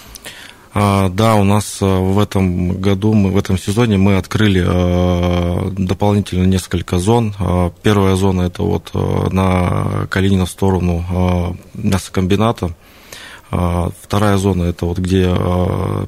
А, 0.73 1.09
да, 1.09 1.35
у 1.35 1.43
нас 1.43 1.81
э, 1.81 1.85
в 1.85 2.17
этом 2.17 2.79
году, 2.79 3.13
мы, 3.13 3.31
в 3.31 3.37
этом 3.37 3.57
сезоне 3.57 3.97
мы 3.97 4.15
открыли 4.15 4.63
э, 4.65 5.69
дополнительно 5.71 6.45
несколько 6.45 6.97
зон. 6.97 7.35
А, 7.39 7.71
первая 7.83 8.15
зона 8.15 8.43
это 8.43 8.63
вот 8.63 8.91
на 8.93 10.07
Калинина 10.09 10.45
в 10.45 10.49
сторону 10.49 11.57
мясокомбината. 11.73 12.73
А, 13.51 13.89
вторая 14.01 14.37
зона 14.37 14.63
это 14.63 14.85
вот 14.85 14.97
где 14.97 15.27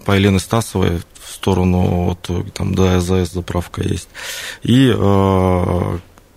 по 0.05 0.13
Елены 0.13 0.39
Стасовой 0.39 1.01
в 1.19 1.29
сторону 1.33 1.81
вот 2.05 2.53
там 2.53 2.73
до 2.73 2.95
АЗС 2.95 3.33
заправка 3.33 3.83
есть. 3.83 4.07
И 4.61 4.87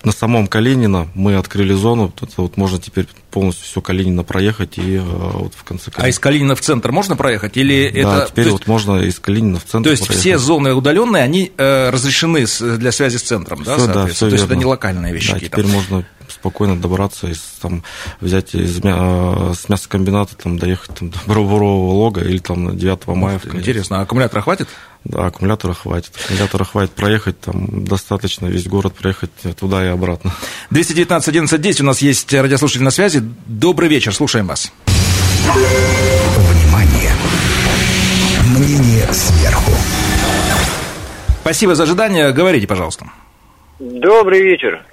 на 0.06 0.12
самом 0.12 0.46
Калинина 0.46 1.08
мы 1.14 1.34
открыли 1.34 1.74
зону, 1.74 2.14
это 2.22 2.30
вот 2.36 2.56
можно 2.56 2.78
теперь 2.78 3.08
полностью 3.32 3.66
все 3.66 3.80
Калинина 3.80 4.22
проехать 4.22 4.78
и 4.78 4.98
э, 4.98 5.00
вот 5.00 5.52
в 5.52 5.64
конце 5.64 5.90
Калинина. 5.90 6.06
А 6.06 6.08
из 6.08 6.18
Калинина 6.20 6.54
в 6.54 6.60
центр 6.60 6.92
можно 6.92 7.16
проехать 7.16 7.56
или 7.56 7.90
да, 7.90 8.18
это? 8.18 8.30
теперь 8.30 8.50
вот 8.50 8.60
есть... 8.60 8.68
можно 8.68 9.02
из 9.02 9.18
Калинина 9.18 9.58
в 9.58 9.64
центр. 9.64 9.88
То 9.88 9.90
есть 9.90 10.06
проехать. 10.06 10.20
все 10.20 10.38
зоны 10.38 10.74
удаленные, 10.74 11.24
они 11.24 11.50
э, 11.56 11.90
разрешены 11.90 12.46
для 12.78 12.92
связи 12.92 13.16
с 13.16 13.22
центром, 13.22 13.64
все, 13.64 13.76
да, 13.76 13.78
соответственно. 13.78 14.06
все 14.06 14.20
То 14.20 14.26
есть 14.26 14.42
верно. 14.44 14.52
это 14.52 14.58
не 14.60 14.64
локальные 14.64 15.12
вещи 15.12 15.32
да. 15.32 15.40
Теперь 15.40 15.66
можно 15.66 16.06
спокойно 16.28 16.80
добраться, 16.80 17.26
из, 17.26 17.40
там, 17.60 17.82
взять 18.20 18.54
из, 18.54 18.84
мя- 18.84 19.54
с 19.54 19.68
мясокомбината, 19.68 20.36
там, 20.36 20.56
доехать 20.56 20.94
там, 20.94 21.10
до 21.10 21.18
Борового 21.26 21.92
лога 21.92 22.20
или 22.20 22.38
там 22.38 22.76
9 22.76 23.06
мая. 23.08 23.40
Интересно, 23.52 23.98
а 23.98 24.02
аккумулятора 24.02 24.40
хватит? 24.42 24.68
Да, 25.08 25.26
аккумулятора 25.26 25.72
хватит. 25.72 26.12
Аккумулятора 26.24 26.64
хватит 26.64 26.92
проехать, 26.92 27.40
там 27.40 27.84
достаточно 27.84 28.46
весь 28.46 28.66
город 28.66 28.94
проехать 28.94 29.30
туда 29.58 29.84
и 29.84 29.88
обратно. 29.88 30.32
219 30.70 31.28
11 31.28 31.60
10 31.60 31.80
у 31.80 31.84
нас 31.84 32.00
есть 32.02 32.32
радиослушатель 32.32 32.82
на 32.82 32.90
связи. 32.90 33.22
Добрый 33.46 33.88
вечер, 33.88 34.12
слушаем 34.12 34.46
вас. 34.46 34.72
Внимание! 35.54 37.12
Мнение 38.56 39.06
сверху. 39.12 39.72
Спасибо 41.42 41.76
за 41.76 41.84
ожидание. 41.84 42.32
Говорите, 42.32 42.66
пожалуйста. 42.66 43.06
Добрый 43.78 44.42
вечер. 44.42 44.84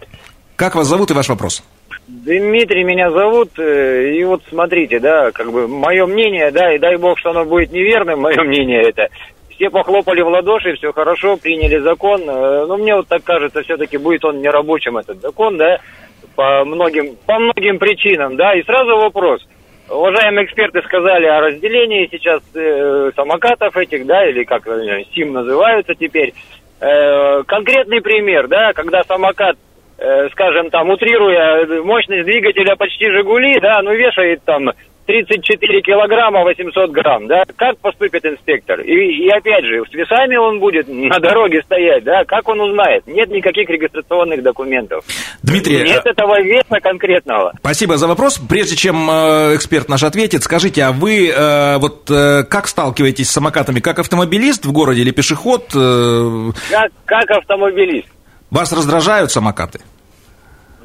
Как 0.55 0.75
вас 0.75 0.87
зовут 0.87 1.09
и 1.09 1.13
ваш 1.13 1.29
вопрос? 1.29 1.63
Дмитрий 2.07 2.83
меня 2.83 3.09
зовут, 3.11 3.57
э, 3.57 4.13
и 4.13 4.23
вот 4.23 4.43
смотрите, 4.49 4.99
да, 4.99 5.31
как 5.31 5.51
бы 5.51 5.67
мое 5.67 6.05
мнение, 6.05 6.51
да, 6.51 6.75
и 6.75 6.77
дай 6.77 6.97
бог, 6.97 7.17
что 7.17 7.31
оно 7.31 7.45
будет 7.45 7.71
неверным, 7.71 8.19
мое 8.19 8.43
мнение 8.43 8.89
это. 8.89 9.07
Все 9.63 9.69
похлопали 9.69 10.19
в 10.19 10.27
ладоши, 10.27 10.75
все 10.75 10.91
хорошо, 10.91 11.37
приняли 11.37 11.77
закон, 11.77 12.21
э, 12.27 12.65
но 12.65 12.75
мне 12.75 12.95
вот 12.95 13.07
так 13.07 13.23
кажется, 13.23 13.61
все-таки 13.61 13.95
будет 13.95 14.25
он 14.25 14.41
нерабочим, 14.41 14.97
этот 14.97 15.21
закон, 15.21 15.57
да, 15.57 15.79
по 16.35 16.65
многим, 16.65 17.15
по 17.25 17.39
многим 17.39 17.79
причинам, 17.79 18.35
да, 18.35 18.55
и 18.55 18.63
сразу 18.63 18.97
вопрос. 18.97 19.39
Уважаемые 19.89 20.47
эксперты 20.47 20.81
сказали 20.81 21.27
о 21.27 21.39
разделении 21.39 22.09
сейчас 22.11 22.41
э, 22.53 23.11
самокатов 23.15 23.77
этих, 23.77 24.05
да, 24.05 24.29
или 24.29 24.43
как 24.43 24.67
э, 24.67 25.05
СИМ 25.15 25.31
называются 25.31 25.95
теперь. 25.95 26.33
Э, 26.81 27.43
конкретный 27.43 28.01
пример, 28.01 28.49
да, 28.49 28.73
когда 28.73 29.01
самокат 29.03 29.55
э, 29.97 30.27
скажем, 30.31 30.71
там, 30.71 30.89
утрируя 30.89 31.65
мощность 31.83 32.25
двигателя 32.25 32.75
почти 32.75 33.09
«Жигули», 33.09 33.61
да, 33.61 33.81
ну, 33.81 33.93
вешает 33.93 34.43
там 34.43 34.71
34 35.05 35.81
килограмма 35.81 36.43
800 36.43 36.91
грамм, 36.91 37.27
да, 37.27 37.43
как 37.55 37.77
поступит 37.79 38.25
инспектор? 38.25 38.79
И, 38.81 38.93
и 38.93 39.29
опять 39.29 39.65
же, 39.65 39.83
с 39.89 39.93
весами 39.93 40.35
он 40.35 40.59
будет 40.59 40.87
на 40.87 41.19
дороге 41.19 41.61
стоять, 41.63 42.03
да, 42.03 42.23
как 42.25 42.47
он 42.47 42.61
узнает? 42.61 43.05
Нет 43.07 43.29
никаких 43.29 43.69
регистрационных 43.69 44.41
документов. 44.43 45.03
Дмитрий, 45.43 45.83
Нет 45.83 46.05
этого 46.05 46.41
веса 46.41 46.79
конкретного. 46.81 47.53
Спасибо 47.59 47.97
за 47.97 48.07
вопрос. 48.07 48.39
Прежде 48.49 48.75
чем 48.75 49.09
э, 49.09 49.55
эксперт 49.55 49.89
наш 49.89 50.03
ответит, 50.03 50.43
скажите, 50.43 50.83
а 50.83 50.91
вы 50.91 51.29
э, 51.29 51.77
вот 51.77 52.09
э, 52.09 52.43
как 52.43 52.67
сталкиваетесь 52.67 53.29
с 53.29 53.33
самокатами? 53.33 53.79
Как 53.79 53.99
автомобилист 53.99 54.65
в 54.65 54.71
городе 54.71 55.01
или 55.01 55.11
пешеход? 55.11 55.71
Э, 55.75 56.51
Как, 56.69 56.91
как 57.05 57.29
автомобилист. 57.31 58.07
вас 58.49 58.71
раздражают 58.71 59.31
самокаты? 59.31 59.79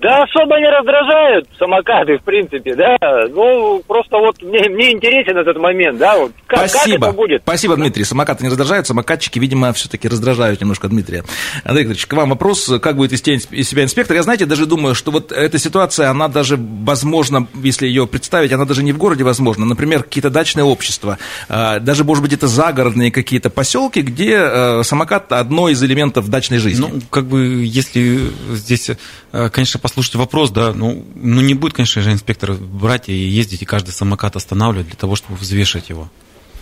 Да 0.01 0.23
особо 0.23 0.59
не 0.59 0.69
раздражают 0.69 1.49
самокаты, 1.59 2.19
в 2.19 2.23
принципе, 2.23 2.75
да. 2.75 2.97
Ну, 3.31 3.83
просто 3.87 4.17
вот 4.19 4.41
мне, 4.43 4.69
мне 4.69 4.93
интересен 4.93 5.37
этот 5.37 5.59
момент, 5.59 5.99
да, 5.99 6.17
вот 6.19 6.33
как, 6.47 6.61
как 6.61 6.71
Спасибо. 6.71 7.07
это 7.07 7.17
будет. 7.17 7.43
Спасибо, 7.43 7.77
Дмитрий. 7.77 8.05
Самокаты 8.05 8.45
не 8.45 8.51
раздражают, 8.51 8.87
самокатчики, 8.87 9.39
видимо, 9.39 9.73
все-таки 9.73 10.09
раздражают 10.09 10.61
немножко 10.61 10.89
Дмитрия. 10.89 11.25
Андрей 11.65 11.85
Викторович, 11.85 12.07
к 12.07 12.13
вам 12.13 12.31
вопрос, 12.31 12.71
как 12.81 12.97
будет 12.97 13.13
вести 13.13 13.35
из 13.35 13.69
себя 13.69 13.83
инспектор. 13.83 14.17
Я, 14.17 14.23
знаете, 14.23 14.47
даже 14.47 14.67
думаю, 14.67 14.95
что 14.95 15.11
вот 15.11 15.33
эта 15.33 15.59
ситуация, 15.59 16.11
она 16.11 16.29
даже, 16.29 16.57
возможно, 16.59 17.47
если 17.55 17.87
ее 17.87 18.07
представить, 18.07 18.53
она 18.53 18.65
даже 18.65 18.83
не 18.83 18.93
в 18.93 18.99
городе 18.99 19.25
возможна. 19.25 19.65
Например, 19.65 20.03
какие-то 20.03 20.31
дачные 20.31 20.65
общества, 20.65 21.19
а, 21.49 21.81
даже, 21.81 22.05
может 22.05 22.23
быть, 22.23 22.33
это 22.33 22.47
загородные 22.47 23.11
какие-то 23.11 23.51
поселки, 23.51 24.01
где 24.01 24.37
э, 24.39 24.83
самокат 24.85 25.33
одно 25.33 25.69
из 25.69 25.83
элементов 25.83 26.29
дачной 26.29 26.59
жизни. 26.59 26.87
Ну, 26.89 27.01
как 27.11 27.27
бы, 27.27 27.65
если 27.65 28.31
здесь, 28.51 28.91
э, 29.33 29.51
конечно, 29.51 29.81
послушать 29.89 30.17
вопрос, 30.17 30.51
да, 30.51 30.75
ну, 30.75 31.03
ну 31.15 31.41
не 31.41 31.55
будет, 31.55 31.73
конечно 31.73 32.03
же, 32.03 32.13
инспектор 32.13 32.53
брать 32.53 33.09
и 33.09 33.15
ездить 33.15 33.63
и 33.63 33.65
каждый 33.65 33.93
самокат 33.93 34.37
останавливать 34.37 34.89
для 34.89 34.97
того, 34.97 35.17
чтобы 35.17 35.39
взвешивать 35.39 35.89
его. 35.89 36.11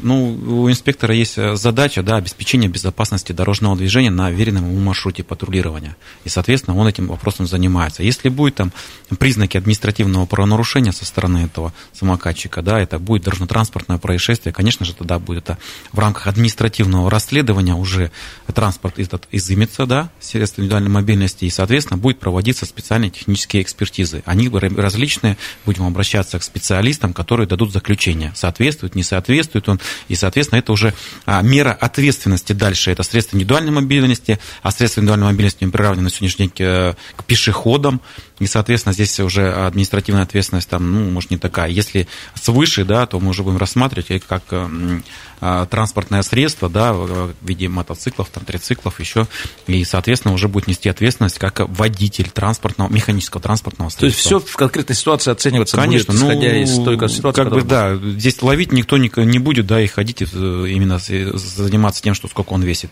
Ну, 0.00 0.34
у 0.34 0.70
инспектора 0.70 1.14
есть 1.14 1.38
э, 1.38 1.56
задача, 1.56 2.02
да, 2.02 2.16
обеспечение 2.16 2.68
безопасности 2.68 3.32
дорожного 3.32 3.76
движения 3.76 4.10
на 4.10 4.30
веренном 4.30 4.70
ему 4.70 4.80
маршруте 4.80 5.22
патрулирования. 5.22 5.96
И, 6.24 6.28
соответственно, 6.28 6.76
он 6.76 6.86
этим 6.86 7.06
вопросом 7.06 7.46
занимается. 7.46 8.02
Если 8.02 8.28
будет 8.28 8.56
там 8.56 8.72
признаки 9.18 9.56
административного 9.56 10.26
правонарушения 10.26 10.92
со 10.92 11.06
стороны 11.06 11.38
этого 11.38 11.72
самокатчика, 11.94 12.60
да, 12.60 12.78
это 12.78 12.98
будет 12.98 13.22
дорожно-транспортное 13.24 13.96
происшествие, 13.96 14.52
конечно 14.52 14.84
же, 14.84 14.94
тогда 14.94 15.18
будет 15.18 15.44
это 15.44 15.58
в 15.92 15.98
рамках 15.98 16.26
административного 16.26 17.10
расследования 17.10 17.74
уже 17.74 18.10
транспорт 18.54 18.98
этот 18.98 19.26
изымется, 19.32 19.86
да, 19.86 20.10
средства 20.20 20.60
индивидуальной 20.60 20.90
мобильности, 20.90 21.46
и, 21.46 21.50
соответственно, 21.50 21.96
будет 21.96 22.18
проводиться 22.18 22.66
специальные 22.66 23.10
технические 23.10 23.62
экспертизы. 23.62 24.22
Они 24.26 24.48
различные, 24.48 25.38
будем 25.64 25.84
обращаться 25.84 26.38
к 26.38 26.42
специалистам, 26.42 27.14
которые 27.14 27.46
дадут 27.46 27.72
заключение, 27.72 28.32
соответствует, 28.34 28.94
не 28.94 29.02
соответствует 29.02 29.68
он, 29.68 29.80
и, 30.08 30.14
соответственно, 30.14 30.58
это 30.58 30.72
уже 30.72 30.94
а, 31.24 31.42
мера 31.42 31.72
ответственности 31.72 32.52
дальше. 32.52 32.90
Это 32.90 33.02
средства 33.02 33.36
индивидуальной 33.36 33.72
мобильности, 33.72 34.38
а 34.62 34.70
средства 34.70 35.00
индивидуальной 35.00 35.26
мобильности 35.26 35.64
мы 35.64 35.70
приравнены 35.70 36.04
на 36.04 36.10
сегодняшний 36.10 36.46
день 36.46 36.54
к, 36.56 36.96
к 37.16 37.24
пешеходам. 37.24 38.00
И, 38.38 38.46
соответственно, 38.46 38.92
здесь 38.92 39.18
уже 39.20 39.50
административная 39.52 40.22
ответственность 40.22 40.68
там, 40.68 40.92
ну, 40.92 41.10
может, 41.10 41.30
не 41.30 41.38
такая. 41.38 41.70
Если 41.70 42.06
свыше, 42.34 42.84
да, 42.84 43.06
то 43.06 43.18
мы 43.18 43.30
уже 43.30 43.42
будем 43.42 43.56
рассматривать 43.56 44.10
их 44.10 44.26
как 44.26 44.42
а, 45.38 45.66
транспортное 45.66 46.22
средство, 46.22 46.68
да, 46.68 46.92
в 46.94 47.34
виде 47.42 47.68
мотоциклов, 47.68 48.28
там, 48.30 48.44
трициклов, 48.44 49.00
еще. 49.00 49.26
И, 49.66 49.84
соответственно, 49.84 50.34
уже 50.34 50.48
будет 50.48 50.66
нести 50.66 50.88
ответственность 50.88 51.38
как 51.38 51.60
водитель 51.68 52.30
транспортного, 52.30 52.90
механического 52.90 53.42
транспортного 53.42 53.90
средства. 53.90 54.00
То 54.00 54.06
есть 54.06 54.18
все 54.18 54.40
в 54.40 54.56
конкретной 54.56 54.96
ситуации 54.96 55.30
оцениваться 55.30 55.76
Конечно, 55.76 56.12
будет, 56.12 56.22
ну, 56.22 56.28
исходя 56.28 56.56
из 56.56 56.74
той 56.76 57.08
ситуации, 57.08 57.42
как 57.42 57.52
бы, 57.52 57.62
да, 57.62 57.96
здесь 57.96 58.40
ловить 58.40 58.72
никто 58.72 58.96
не, 58.96 59.10
не 59.16 59.38
будет, 59.38 59.66
да, 59.66 59.80
и 59.80 59.86
ходить 59.86 60.22
э, 60.22 60.26
именно 60.26 60.98
заниматься 60.98 62.02
тем, 62.02 62.14
что 62.14 62.28
сколько 62.28 62.52
он 62.52 62.62
весит. 62.62 62.90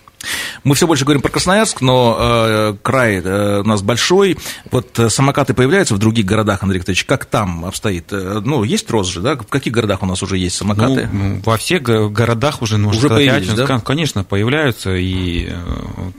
Мы 0.65 0.75
все 0.75 0.87
больше 0.87 1.05
говорим 1.05 1.23
про 1.23 1.31
Красноярск, 1.31 1.81
но 1.81 2.17
э, 2.19 2.77
край 2.83 3.21
э, 3.23 3.61
у 3.61 3.65
нас 3.65 3.83
большой. 3.83 4.37
Вот 4.71 4.99
э, 4.99 5.09
самокаты 5.35 5.55
появляются 5.55 5.95
в 5.95 5.99
других 5.99 6.25
городах, 6.25 6.63
Андрей 6.63 6.79
Викторович, 6.79 7.05
как 7.05 7.25
там 7.25 7.65
обстоит? 7.65 8.13
Э, 8.13 8.41
ну, 8.45 8.63
есть 8.63 8.89
рост 8.91 9.11
же, 9.11 9.21
да? 9.21 9.35
В 9.35 9.47
каких 9.47 9.73
городах 9.73 10.03
у 10.03 10.07
нас 10.07 10.23
уже 10.23 10.39
есть 10.39 10.57
самокаты? 10.57 11.09
Ну, 11.13 11.41
во 11.45 11.57
всех 11.57 11.83
городах 11.83 12.63
уже, 12.63 12.79
можно 12.79 12.99
уже 12.99 13.09
сказать, 13.09 13.31
появились, 13.31 13.55
да? 13.55 13.79
конечно, 13.81 14.23
появляются, 14.23 14.95
и 14.95 15.49
э, 15.49 15.55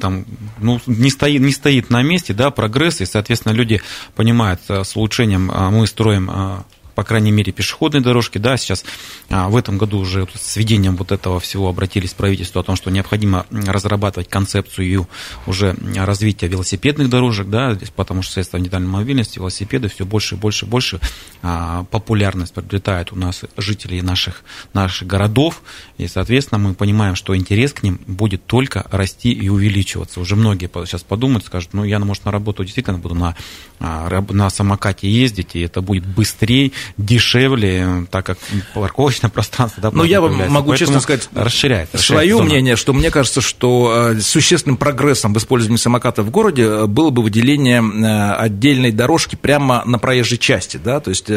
там, 0.02 0.26
ну, 0.60 0.82
не 0.86 1.10
стоит, 1.10 1.42
не 1.42 1.54
стоит 1.54 1.90
на 1.90 2.04
месте, 2.04 2.34
да, 2.34 2.52
прогресс, 2.52 3.00
и, 3.00 3.06
соответственно, 3.06 3.54
люди 3.54 3.82
понимают, 4.16 4.60
э, 4.68 4.84
с 4.84 4.96
улучшением 4.98 5.50
э, 5.50 5.70
мы 5.70 5.88
строим 5.88 6.30
по 6.96 7.04
крайней 7.04 7.32
мере, 7.32 7.52
пешеходные 7.52 8.02
дорожки. 8.02 8.38
Да, 8.38 8.58
сейчас 8.58 8.86
а, 9.30 9.50
в 9.50 9.58
этом 9.58 9.78
году 9.78 10.00
уже 10.00 10.28
с 10.34 10.56
введением 10.56 10.96
вот 10.96 11.12
этого 11.12 11.40
всего 11.40 11.70
обратились 11.70 12.14
в 12.14 12.16
правительство 12.16 12.62
о 12.62 12.64
том, 12.64 12.76
что 12.76 12.90
необходимо 12.90 13.46
разрабатывать 13.52 14.30
концепцию 14.30 15.08
уже 15.46 15.76
развития 15.96 16.48
велосипедных 16.48 17.10
дорожек, 17.10 17.48
да, 17.48 17.78
потому 17.96 18.22
что 18.22 18.34
средства 18.34 18.58
индивидуальной 18.58 18.90
мобильности, 18.90 19.40
велосипеды 19.40 19.90
все 19.90 20.06
больше 20.06 20.36
и 20.36 20.38
больше 20.38 20.66
и 20.66 20.70
больше 20.70 21.00
а, 21.42 21.84
популярность 21.92 22.54
приобретают 22.54 23.12
у 23.12 23.16
нас 23.16 23.42
жителей 23.58 24.02
наших, 24.02 24.44
наших 24.74 25.08
городов, 25.08 25.62
и, 25.98 26.08
соответственно, 26.08 26.60
мы 26.60 26.74
понимаем, 26.74 27.16
что 27.16 27.36
интерес 27.36 27.74
к 27.74 27.84
ним 27.84 28.00
будет 28.08 28.46
только 28.46 28.86
расти 28.90 29.32
и 29.32 29.50
увеличиваться. 29.50 30.20
Уже 30.20 30.36
многие 30.36 30.70
сейчас 30.86 31.04
подумают, 31.04 31.46
скажут, 31.46 31.74
ну, 31.74 31.84
я, 31.84 32.00
может, 32.00 32.26
на 32.26 32.32
работу 32.32 32.64
действительно 32.64 32.98
буду 32.98 33.16
на, 33.16 33.36
а, 33.80 34.24
на 34.30 34.50
самокате 34.50 35.10
ездить, 35.10 35.56
и 35.56 35.62
это 35.62 35.82
будет 35.82 36.06
быстрее, 36.06 36.72
дешевле, 36.98 38.06
так 38.12 38.26
как 38.26 38.38
парковочное 38.74 39.30
пространство. 39.30 39.82
Да, 39.82 39.92
ну, 39.92 40.04
я 40.04 40.22
вам 40.22 40.36
могу 40.36 40.70
Поэтому 40.70 40.78
честно 40.78 41.00
сказать 41.00 41.30
расширяет, 41.34 41.90
расширяет 41.94 42.26
свое 42.26 42.38
зону. 42.38 42.50
мнение, 42.50 42.76
что 42.76 42.94
мне 42.94 43.12
кажется, 43.12 43.42
что 43.42 44.12
э, 44.12 44.20
существенным 44.22 44.78
прогрессом 44.78 45.34
в 45.34 45.38
использовании 45.38 45.78
самоката 45.78 46.24
в 46.24 46.30
городе 46.30 46.64
э, 46.64 46.86
было 46.86 47.10
бы 47.10 47.22
выделение 47.22 47.82
э, 47.82 48.34
отдельной 48.36 48.92
дорожки 48.92 49.36
прямо 49.36 49.84
на 49.86 50.00
проезжей 50.00 50.38
части, 50.38 50.78
да, 50.78 51.00
то 51.00 51.10
есть 51.10 51.30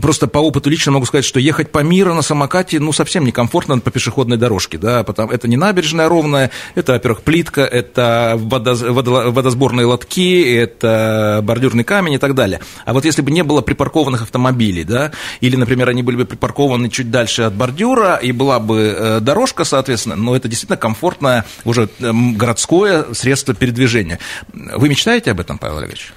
просто 0.00 0.26
по 0.26 0.38
опыту 0.38 0.70
лично 0.70 0.92
могу 0.92 1.06
сказать, 1.06 1.24
что 1.24 1.40
ехать 1.40 1.70
по 1.70 1.80
миру 1.80 2.14
на 2.14 2.22
самокате, 2.22 2.80
ну, 2.80 2.92
совсем 2.92 3.24
некомфортно 3.24 3.78
по 3.78 3.90
пешеходной 3.90 4.36
дорожке, 4.36 4.78
да, 4.78 5.04
потому 5.04 5.30
это 5.30 5.48
не 5.48 5.56
набережная 5.56 6.08
ровная, 6.08 6.50
это, 6.74 6.92
во-первых, 6.92 7.22
плитка, 7.22 7.62
это 7.62 8.34
водоз, 8.36 8.82
водо, 8.82 9.30
водосборные 9.30 9.86
лотки, 9.86 10.56
это 10.56 11.40
бордюрный 11.42 11.84
камень 11.84 12.14
и 12.14 12.18
так 12.18 12.34
далее. 12.34 12.60
А 12.84 12.92
вот 12.92 13.04
если 13.04 13.22
бы 13.22 13.30
не 13.30 13.42
было 13.42 13.60
припаркованных 13.60 14.22
автомобилей, 14.22 14.43
да, 14.84 15.12
или, 15.40 15.56
например, 15.56 15.88
они 15.88 16.02
были 16.02 16.16
бы 16.16 16.24
припаркованы 16.24 16.88
чуть 16.90 17.10
дальше 17.10 17.42
от 17.42 17.54
бордюра, 17.54 18.16
и 18.16 18.32
была 18.32 18.60
бы 18.60 19.18
дорожка, 19.20 19.64
соответственно, 19.64 20.16
но 20.16 20.36
это 20.36 20.48
действительно 20.48 20.76
комфортное 20.76 21.44
уже 21.64 21.88
городское 21.98 23.12
средство 23.12 23.54
передвижения. 23.54 24.18
Вы 24.52 24.88
мечтаете 24.88 25.30
об 25.30 25.40
этом, 25.40 25.58
Павел 25.58 25.78
Олегович? 25.78 26.12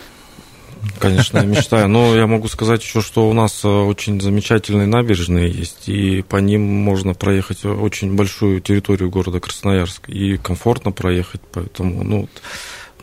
Конечно, 0.99 1.39
я 1.39 1.43
мечтаю. 1.43 1.87
Но 1.87 2.15
я 2.15 2.27
могу 2.27 2.47
сказать 2.47 2.83
еще, 2.83 3.01
что 3.01 3.29
у 3.29 3.33
нас 3.33 3.63
очень 3.65 4.21
замечательные 4.21 4.87
набережные 4.87 5.51
есть, 5.51 5.89
и 5.89 6.21
по 6.21 6.37
ним 6.37 6.61
можно 6.61 7.13
проехать 7.13 7.65
очень 7.65 8.15
большую 8.15 8.61
территорию 8.61 9.09
города 9.09 9.39
Красноярск, 9.39 10.09
и 10.09 10.37
комфортно 10.37 10.91
проехать, 10.91 11.41
поэтому 11.51 12.03
ну, 12.03 12.29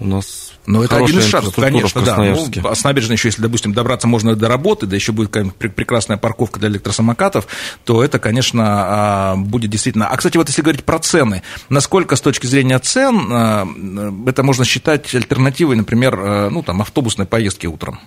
у 0.00 0.06
нас 0.06 0.43
Ну, 0.66 0.82
это 0.82 0.94
Хорошая 0.94 1.16
один 1.16 1.26
из 1.26 1.30
шагов, 1.30 1.54
конечно, 1.54 2.02
да. 2.02 2.16
Ну, 2.16 2.48
а 2.64 2.74
с 2.74 2.84
набережной 2.84 3.16
еще, 3.16 3.28
если, 3.28 3.42
допустим, 3.42 3.72
добраться 3.72 4.08
можно 4.08 4.34
до 4.34 4.48
работы, 4.48 4.86
да 4.86 4.96
еще 4.96 5.12
будет 5.12 5.30
прекрасная 5.30 6.16
парковка 6.16 6.58
для 6.58 6.68
электросамокатов, 6.68 7.46
то 7.84 8.02
это, 8.02 8.18
конечно, 8.18 8.64
а, 8.66 9.36
будет 9.36 9.70
действительно... 9.70 10.08
А, 10.08 10.16
кстати, 10.16 10.36
вот 10.36 10.48
если 10.48 10.62
говорить 10.62 10.84
про 10.84 10.98
цены, 10.98 11.42
насколько 11.68 12.16
с 12.16 12.20
точки 12.20 12.46
зрения 12.46 12.78
цен 12.78 13.28
а, 13.30 13.68
это 14.26 14.42
можно 14.42 14.64
считать 14.64 15.14
альтернативой, 15.14 15.76
например, 15.76 16.50
ну, 16.50 16.62
там, 16.62 16.80
автобусной 16.80 17.26
поездки 17.26 17.66
утром? 17.66 18.00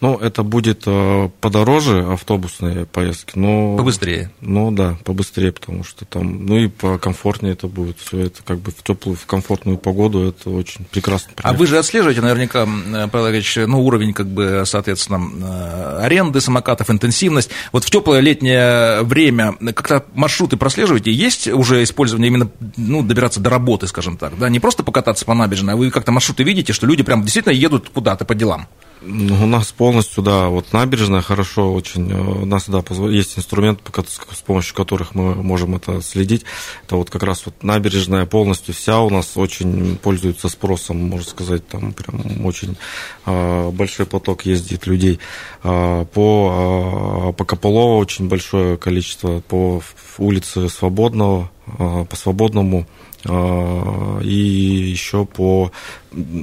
Ну, 0.00 0.16
это 0.16 0.42
будет 0.42 0.82
э, 0.86 1.28
подороже 1.40 2.06
автобусные 2.12 2.86
поездки, 2.86 3.32
но... 3.36 3.76
Побыстрее. 3.76 4.30
Ну 4.40 4.70
да, 4.70 4.96
побыстрее, 5.04 5.50
потому 5.50 5.82
что 5.82 6.04
там, 6.04 6.46
ну 6.46 6.56
и 6.56 6.68
покомфортнее 6.68 7.54
это 7.54 7.66
будет. 7.66 7.98
Все 7.98 8.26
это 8.26 8.42
как 8.44 8.58
бы 8.58 8.70
в 8.70 8.82
теплую, 8.82 9.16
в 9.16 9.26
комфортную 9.26 9.76
погоду, 9.76 10.28
это 10.28 10.50
очень 10.50 10.84
прекрасно. 10.84 11.32
А 11.42 11.52
вы 11.52 11.66
же 11.66 11.78
отслеживаете 11.78 12.20
наверняка, 12.20 12.60
м, 12.62 13.10
Павел 13.10 13.30
Ильич, 13.30 13.56
ну, 13.56 13.84
уровень, 13.84 14.12
как 14.12 14.28
бы, 14.28 14.62
соответственно, 14.66 15.20
э, 15.20 16.04
аренды 16.04 16.40
самокатов, 16.40 16.90
интенсивность. 16.90 17.50
Вот 17.72 17.82
в 17.82 17.90
теплое 17.90 18.20
летнее 18.20 19.02
время 19.02 19.54
как-то 19.74 20.04
маршруты 20.14 20.56
прослеживаете? 20.56 21.12
Есть 21.12 21.48
уже 21.48 21.82
использование 21.82 22.28
именно, 22.28 22.48
ну, 22.76 23.02
добираться 23.02 23.40
до 23.40 23.50
работы, 23.50 23.88
скажем 23.88 24.16
так, 24.16 24.38
да? 24.38 24.48
Не 24.48 24.60
просто 24.60 24.84
покататься 24.84 25.24
по 25.24 25.34
набережной, 25.34 25.74
а 25.74 25.76
вы 25.76 25.90
как-то 25.90 26.12
маршруты 26.12 26.44
видите, 26.44 26.72
что 26.72 26.86
люди 26.86 27.02
прям 27.02 27.22
действительно 27.22 27.52
едут 27.52 27.88
куда-то 27.88 28.24
по 28.24 28.36
делам? 28.36 28.68
Ну, 29.00 29.44
у 29.44 29.46
нас 29.46 29.72
полностью, 29.88 30.22
да, 30.22 30.48
вот 30.48 30.74
набережная 30.74 31.22
хорошо 31.22 31.72
очень. 31.72 32.12
э, 32.12 32.42
У 32.42 32.44
нас, 32.44 32.68
да, 32.68 32.82
есть 33.08 33.38
инструмент, 33.38 33.80
с 34.34 34.42
помощью 34.42 34.76
которых 34.76 35.14
мы 35.14 35.34
можем 35.34 35.76
это 35.76 36.02
следить. 36.02 36.44
Это 36.84 36.96
вот 36.96 37.08
как 37.08 37.22
раз 37.22 37.46
вот 37.46 37.62
набережная 37.62 38.26
полностью 38.26 38.74
вся 38.74 39.00
у 39.00 39.08
нас 39.08 39.34
очень 39.36 39.96
пользуется 39.96 40.50
спросом, 40.50 40.98
можно 41.08 41.26
сказать, 41.26 41.66
там 41.66 41.94
прям 41.94 42.44
очень 42.44 42.76
э, 43.24 43.70
большой 43.70 44.04
поток 44.04 44.44
ездит 44.44 44.86
людей. 44.86 45.20
Э, 45.64 46.04
По, 46.12 47.30
э, 47.30 47.32
по 47.32 47.44
Кополово 47.46 47.96
очень 47.96 48.28
большое 48.28 48.76
количество, 48.76 49.40
по 49.40 49.80
улице 50.18 50.68
Свободного, 50.68 51.50
э, 51.78 52.04
по 52.10 52.14
Свободному 52.14 52.80
э, 52.80 53.07
и 53.24 54.90
еще 54.90 55.24
по 55.24 55.72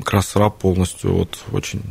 Красраб 0.04 0.58
полностью 0.60 1.14
вот 1.14 1.40
очень 1.52 1.82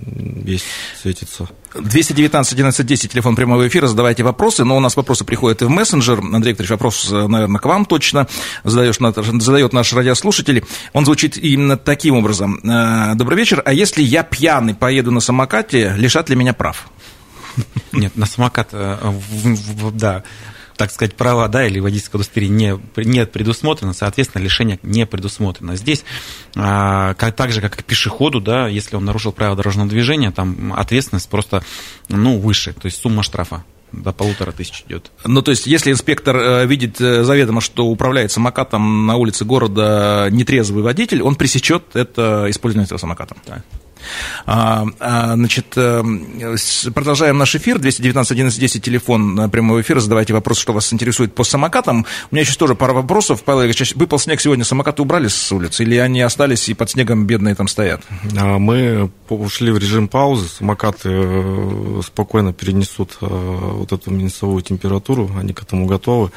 весь 0.44 0.64
светится. 1.00 1.48
219 1.74 2.52
11 2.52 2.86
10, 2.86 3.12
телефон 3.12 3.34
прямого 3.34 3.66
эфира, 3.66 3.86
задавайте 3.86 4.22
вопросы, 4.22 4.64
но 4.64 4.76
у 4.76 4.80
нас 4.80 4.96
вопросы 4.96 5.24
приходят 5.24 5.62
и 5.62 5.64
в 5.64 5.70
мессенджер. 5.70 6.20
Андрей 6.20 6.50
Викторович, 6.50 6.70
вопрос, 6.70 7.10
э, 7.10 7.26
наверное, 7.26 7.58
к 7.58 7.66
вам 7.66 7.84
точно 7.84 8.28
задаешь, 8.62 8.98
задает 8.98 9.72
наш 9.72 9.92
радиослушатель. 9.92 10.64
Он 10.92 11.04
звучит 11.04 11.36
именно 11.36 11.76
таким 11.76 12.16
образом. 12.16 12.60
Э, 12.62 13.14
Добрый 13.14 13.38
вечер, 13.38 13.62
а 13.64 13.72
если 13.72 14.02
я 14.02 14.22
пьяный 14.22 14.74
поеду 14.74 15.10
на 15.10 15.20
самокате, 15.20 15.94
лишат 15.96 16.28
ли 16.28 16.36
меня 16.36 16.52
прав? 16.52 16.88
Нет, 17.92 18.16
на 18.16 18.26
самокат, 18.26 18.68
э, 18.72 19.12
да, 19.92 20.22
так 20.76 20.90
сказать, 20.90 21.14
права, 21.14 21.48
да, 21.48 21.66
или 21.66 21.78
водительское 21.78 22.18
удостоверение 22.18 22.80
не, 22.96 23.04
не 23.04 23.26
предусмотрено, 23.26 23.92
соответственно, 23.92 24.42
лишение 24.42 24.78
не 24.82 25.06
предусмотрено. 25.06 25.76
Здесь, 25.76 26.04
а, 26.56 27.14
как, 27.14 27.36
так 27.36 27.52
же, 27.52 27.60
как 27.60 27.78
и 27.80 27.82
пешеходу, 27.82 28.40
да, 28.40 28.68
если 28.68 28.96
он 28.96 29.04
нарушил 29.04 29.32
правила 29.32 29.56
дорожного 29.56 29.88
движения, 29.88 30.30
там 30.30 30.72
ответственность 30.72 31.28
просто, 31.28 31.64
ну, 32.08 32.38
выше, 32.38 32.72
то 32.72 32.86
есть 32.86 33.00
сумма 33.00 33.22
штрафа 33.22 33.64
до 33.92 34.12
полутора 34.12 34.52
тысяч 34.52 34.84
идет. 34.86 35.10
Ну, 35.24 35.42
то 35.42 35.50
есть, 35.50 35.66
если 35.66 35.92
инспектор 35.92 36.36
э, 36.36 36.66
видит 36.66 37.00
э, 37.00 37.22
заведомо, 37.22 37.60
что 37.60 37.86
управляет 37.86 38.32
самокатом 38.32 39.06
на 39.06 39.16
улице 39.16 39.44
города 39.44 40.28
нетрезвый 40.30 40.82
водитель, 40.82 41.22
он 41.22 41.36
пресечет 41.36 41.94
это 41.94 42.46
использование 42.48 42.86
этого 42.86 42.98
самоката. 42.98 43.36
А, 43.46 43.54
а, 43.54 43.62
значит, 44.46 45.66
э, 45.76 46.02
с- 46.56 46.90
продолжаем 46.92 47.38
наш 47.38 47.54
эфир. 47.54 47.78
219 47.78 48.32
11 48.32 48.58
10, 48.60 48.82
телефон 48.82 49.38
э, 49.40 49.48
прямого 49.48 49.80
эфира. 49.80 50.00
Задавайте 50.00 50.32
вопрос, 50.32 50.58
что 50.58 50.72
вас 50.72 50.92
интересует 50.92 51.34
по 51.34 51.44
самокатам. 51.44 52.06
У 52.30 52.34
меня 52.34 52.42
еще 52.42 52.54
тоже 52.56 52.74
пара 52.74 52.92
вопросов. 52.92 53.42
Павел 53.44 53.62
Ильич, 53.64 53.94
выпал 53.94 54.18
снег 54.18 54.40
сегодня, 54.40 54.64
самокаты 54.64 55.02
убрали 55.02 55.28
с 55.28 55.52
улицы? 55.52 55.82
Или 55.84 55.96
они 55.96 56.20
остались 56.20 56.68
и 56.68 56.74
под 56.74 56.90
снегом 56.90 57.26
бедные 57.26 57.54
там 57.54 57.68
стоят? 57.68 58.02
А 58.36 58.58
Мы 58.58 59.10
ушли 59.28 59.70
в 59.70 59.78
режим 59.78 60.08
паузы, 60.08 60.48
самокаты 60.48 61.08
э, 61.12 62.00
спокойно 62.04 62.52
перенесут 62.52 63.18
э, 63.20 63.26
вот 63.28 63.92
эту 63.92 64.10
минусовую 64.10 64.62
температуру, 64.62 65.30
они 65.38 65.52
к 65.52 65.62
этому 65.62 65.86
готовы, 65.86 66.30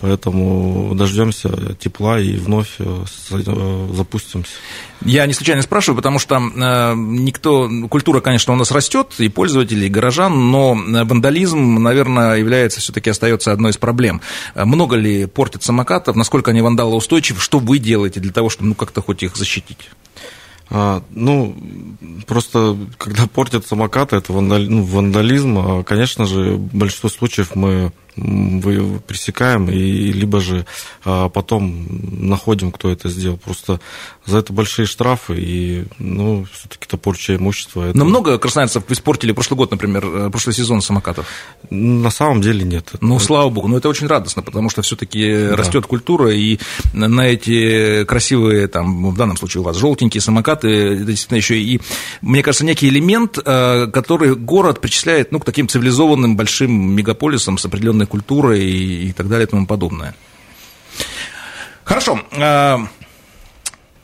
поэтому 0.00 0.94
дождемся 0.94 1.74
тепла 1.74 2.20
и 2.20 2.36
вновь 2.36 2.74
э, 2.78 3.04
э, 3.30 3.88
запустимся. 3.92 4.52
Я 5.04 5.26
не 5.26 5.32
случайно 5.32 5.62
спрашиваю, 5.62 5.96
потому 5.96 6.18
что 6.18 6.36
э, 6.36 6.94
никто, 6.96 7.70
культура, 7.88 8.20
конечно, 8.20 8.52
у 8.52 8.56
нас 8.56 8.70
растет, 8.70 9.14
и 9.18 9.28
пользователей, 9.28 9.86
и 9.86 9.90
горожан, 9.90 10.50
но 10.50 10.74
вандализм, 10.74 11.82
наверное, 11.82 12.36
является, 12.36 12.80
все-таки 12.80 13.10
остается 13.10 13.52
одной 13.52 13.70
из 13.70 13.76
проблем. 13.76 14.20
Много 14.54 14.96
ли 14.96 15.26
портят 15.26 15.62
самокатов, 15.62 16.16
насколько 16.16 16.50
они 16.50 16.62
вандалоустойчивы, 16.62 17.40
что 17.40 17.58
вы 17.58 17.78
делаете 17.78 18.20
для 18.20 18.32
того, 18.32 18.48
чтобы 18.48 18.70
ну, 18.70 18.74
как-то 18.74 19.02
хоть 19.02 19.22
их 19.22 19.36
защитить? 19.36 19.90
А, 20.68 21.02
ну, 21.10 21.56
просто 22.26 22.76
когда 22.98 23.26
портят 23.26 23.66
самокаты, 23.66 24.16
это 24.16 24.32
вандали- 24.32 24.68
ну, 24.68 24.82
вандализм, 24.82 25.58
а, 25.58 25.82
конечно 25.84 26.26
же, 26.26 26.56
большинство 26.56 27.08
случаев 27.08 27.54
мы 27.54 27.92
м, 28.16 28.60
вы- 28.60 29.00
пресекаем, 29.06 29.68
и 29.70 30.12
либо 30.12 30.40
же 30.40 30.64
а, 31.04 31.28
потом 31.28 31.86
находим, 32.28 32.72
кто 32.72 32.90
это 32.90 33.08
сделал. 33.08 33.36
Просто 33.36 33.80
за 34.24 34.38
это 34.38 34.52
большие 34.52 34.86
штрафы, 34.86 35.34
и, 35.38 35.84
ну, 35.98 36.46
все-таки 36.52 36.86
это 36.86 36.96
порча 36.96 37.36
имущества. 37.36 37.88
это- 37.90 37.98
Но 37.98 38.04
много 38.04 38.38
красноярцев 38.38 38.82
испортили 38.90 39.32
прошлый 39.32 39.56
год, 39.56 39.70
например, 39.70 40.04
э, 40.06 40.30
прошлый 40.30 40.54
сезон 40.54 40.82
самокатов. 40.82 41.26
На 41.70 42.10
самом 42.10 42.40
деле 42.40 42.64
нет. 42.64 42.90
Ну, 43.00 43.18
слава 43.18 43.48
богу, 43.50 43.68
но 43.68 43.76
это 43.78 43.88
очень 43.88 44.06
радостно, 44.06 44.42
потому 44.42 44.70
что 44.70 44.82
все-таки 44.82 45.48
растет 45.48 45.86
культура, 45.86 46.32
и 46.32 46.58
на 46.92 47.22
эти 47.28 48.04
красивые, 48.04 48.66
там, 48.68 49.10
в 49.10 49.16
данном 49.16 49.36
случае 49.36 49.60
у 49.60 49.64
вас 49.64 49.76
желтенькие 49.76 50.20
самокаты, 50.20 50.68
это 50.68 51.04
действительно 51.04 51.36
еще 51.38 51.60
и, 51.60 51.80
мне 52.22 52.42
кажется, 52.42 52.64
некий 52.64 52.88
элемент, 52.88 53.38
э, 53.44 53.86
который 53.92 54.34
город 54.34 54.80
причисляет 54.80 55.32
ну, 55.32 55.38
к 55.40 55.44
таким 55.44 55.68
цивилизованным 55.68 56.36
большим 56.36 56.92
мегаполисам 56.94 57.58
с 57.58 57.64
определенной 57.64 58.05
культурой 58.06 58.64
и, 58.64 59.08
и 59.08 59.12
так 59.12 59.28
далее 59.28 59.46
и 59.46 59.50
тому 59.50 59.66
подобное. 59.66 60.14
Хорошо. 61.84 62.20
э, 62.32 62.78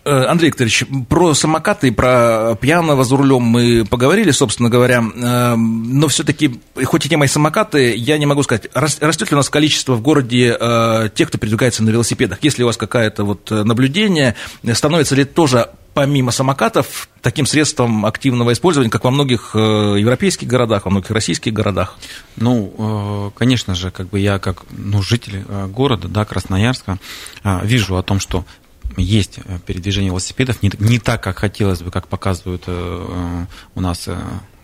э, 0.04 0.24
Андрей 0.24 0.48
Викторович, 0.48 0.84
про 1.08 1.34
самокаты 1.34 1.88
и 1.88 1.90
про 1.90 2.56
пьяного 2.60 3.02
за 3.04 3.16
рулем 3.16 3.42
мы 3.42 3.84
поговорили, 3.84 4.30
собственно 4.30 4.68
говоря, 4.68 5.02
э, 5.02 5.56
но 5.56 6.08
все-таки, 6.08 6.60
хоть 6.84 7.06
и 7.06 7.08
тема 7.08 7.24
и 7.24 7.28
самокаты, 7.28 7.94
я 7.96 8.18
не 8.18 8.26
могу 8.26 8.42
сказать, 8.42 8.68
рас- 8.74 8.98
растет 9.00 9.30
ли 9.30 9.34
у 9.34 9.38
нас 9.38 9.50
количество 9.50 9.94
в 9.94 10.00
городе 10.00 10.56
э, 10.58 11.08
тех, 11.14 11.28
кто 11.28 11.38
передвигается 11.38 11.82
на 11.82 11.90
велосипедах? 11.90 12.38
Есть 12.42 12.58
ли 12.58 12.64
у 12.64 12.68
вас 12.68 12.76
какое-то 12.76 13.24
вот 13.24 13.50
э, 13.50 13.64
наблюдение? 13.64 14.36
Становится 14.74 15.16
ли 15.16 15.24
тоже 15.24 15.70
помимо 15.94 16.30
самокатов 16.30 17.08
таким 17.20 17.46
средством 17.46 18.06
активного 18.06 18.52
использования, 18.52 18.90
как 18.90 19.04
во 19.04 19.10
многих 19.10 19.52
э, 19.54 19.58
европейских 19.58 20.48
городах, 20.48 20.84
во 20.84 20.90
многих 20.90 21.10
российских 21.10 21.52
городах? 21.52 21.98
Ну, 22.36 22.74
э, 22.78 23.38
конечно 23.38 23.74
же, 23.74 23.90
как 23.90 24.08
бы 24.08 24.20
я 24.20 24.38
как 24.38 24.64
ну, 24.70 25.02
житель 25.02 25.44
э, 25.46 25.66
города, 25.66 26.08
да, 26.08 26.24
Красноярска, 26.24 26.98
вижу 27.62 27.96
о 27.96 28.02
том, 28.02 28.20
что 28.20 28.44
есть 28.96 29.38
передвижение 29.66 30.10
велосипедов, 30.10 30.62
не, 30.62 30.70
не 30.78 30.98
так, 30.98 31.22
как 31.22 31.38
хотелось 31.38 31.80
бы, 31.80 31.90
как 31.90 32.08
показывают 32.08 32.68
у 32.68 33.80
нас 33.80 34.08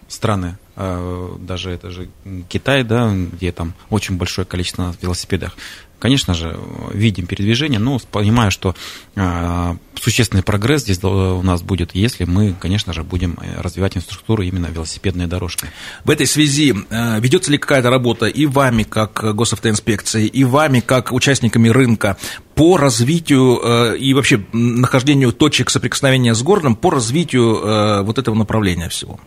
страны, 0.08 0.58
э, 0.76 1.36
даже 1.38 1.70
это 1.70 1.90
же 1.90 2.08
Китай, 2.48 2.82
да, 2.82 3.12
где 3.12 3.52
там 3.52 3.74
очень 3.90 4.16
большое 4.16 4.46
количество 4.46 4.94
велосипедов. 5.00 5.56
Конечно 5.98 6.34
же, 6.34 6.56
видим 6.92 7.26
передвижение, 7.26 7.80
но 7.80 7.98
понимаю, 8.12 8.52
что 8.52 8.76
э, 9.16 9.76
существенный 10.00 10.44
прогресс 10.44 10.82
здесь 10.82 11.02
у 11.02 11.42
нас 11.42 11.62
будет, 11.62 11.94
если 11.94 12.24
мы, 12.24 12.54
конечно 12.58 12.92
же, 12.92 13.02
будем 13.02 13.36
э, 13.40 13.60
развивать 13.60 13.96
инфраструктуру 13.96 14.42
именно 14.42 14.66
велосипедные 14.66 15.26
дорожки. 15.26 15.66
В 16.04 16.10
этой 16.10 16.26
связи 16.26 16.72
э, 16.90 17.20
ведется 17.20 17.50
ли 17.50 17.58
какая-то 17.58 17.90
работа 17.90 18.26
и 18.26 18.46
вами, 18.46 18.84
как 18.84 19.34
госавтоинспекцией, 19.34 20.28
и 20.28 20.44
вами, 20.44 20.80
как 20.80 21.12
участниками 21.12 21.68
рынка, 21.68 22.16
по 22.54 22.76
развитию 22.76 23.60
э, 23.62 23.98
и 23.98 24.14
вообще 24.14 24.44
нахождению 24.52 25.32
точек 25.32 25.68
соприкосновения 25.68 26.34
с 26.34 26.42
городом, 26.42 26.76
по 26.76 26.90
развитию 26.90 28.04
вот 28.04 28.18
этого 28.18 28.34
направления 28.34 28.88
всего? 28.88 29.18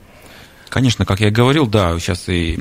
Конечно, 0.71 1.05
как 1.05 1.19
я 1.19 1.27
и 1.27 1.31
говорил, 1.31 1.67
да, 1.67 1.99
сейчас 1.99 2.29
и, 2.29 2.57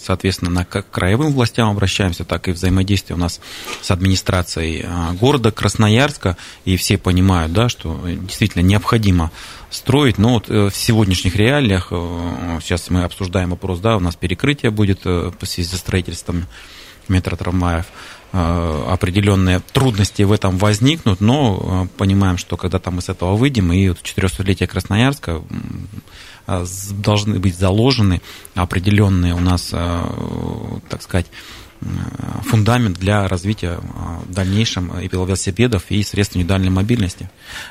соответственно, 0.00 0.50
на 0.50 0.64
к 0.64 0.82
краевым 0.82 1.32
властям 1.32 1.70
обращаемся, 1.70 2.24
так 2.24 2.48
и 2.48 2.50
взаимодействие 2.50 3.16
у 3.16 3.20
нас 3.20 3.40
с 3.82 3.90
администрацией 3.92 4.84
а, 4.84 5.12
города 5.12 5.52
Красноярска, 5.52 6.36
и 6.64 6.76
все 6.76 6.98
понимают, 6.98 7.52
да, 7.52 7.68
что 7.68 8.00
действительно 8.04 8.62
необходимо 8.62 9.30
строить, 9.70 10.18
но 10.18 10.34
вот 10.34 10.50
э, 10.50 10.70
в 10.70 10.76
сегодняшних 10.76 11.36
реалиях, 11.36 11.88
э, 11.92 12.58
сейчас 12.62 12.90
мы 12.90 13.04
обсуждаем 13.04 13.50
вопрос, 13.50 13.78
да, 13.78 13.96
у 13.96 14.00
нас 14.00 14.16
перекрытие 14.16 14.72
будет 14.72 15.02
э, 15.04 15.30
в 15.38 15.46
связи 15.46 15.68
со 15.68 15.76
строительством 15.76 16.46
метротрамваев, 17.06 17.86
определенные 18.32 19.60
трудности 19.60 20.22
в 20.22 20.32
этом 20.32 20.58
возникнут, 20.58 21.20
но 21.20 21.88
понимаем, 21.96 22.36
что 22.36 22.56
когда-то 22.56 22.90
мы 22.90 23.00
с 23.00 23.08
этого 23.08 23.36
выйдем, 23.36 23.72
и 23.72 23.88
вот 23.88 23.98
400-летие 24.02 24.66
Красноярска 24.66 25.40
должны 26.46 27.38
быть 27.38 27.56
заложены 27.56 28.20
определенные 28.54 29.34
у 29.34 29.40
нас, 29.40 29.70
так 29.70 31.02
сказать, 31.02 31.26
фундамент 32.46 32.98
для 32.98 33.28
развития 33.28 33.78
а, 33.94 34.20
в 34.26 34.32
дальнейшем 34.32 34.92
и 34.98 35.08
велосипедов, 35.08 35.84
и 35.88 36.02
средств 36.02 36.36
индивидуальной 36.36 36.70
мобильности. 36.70 37.28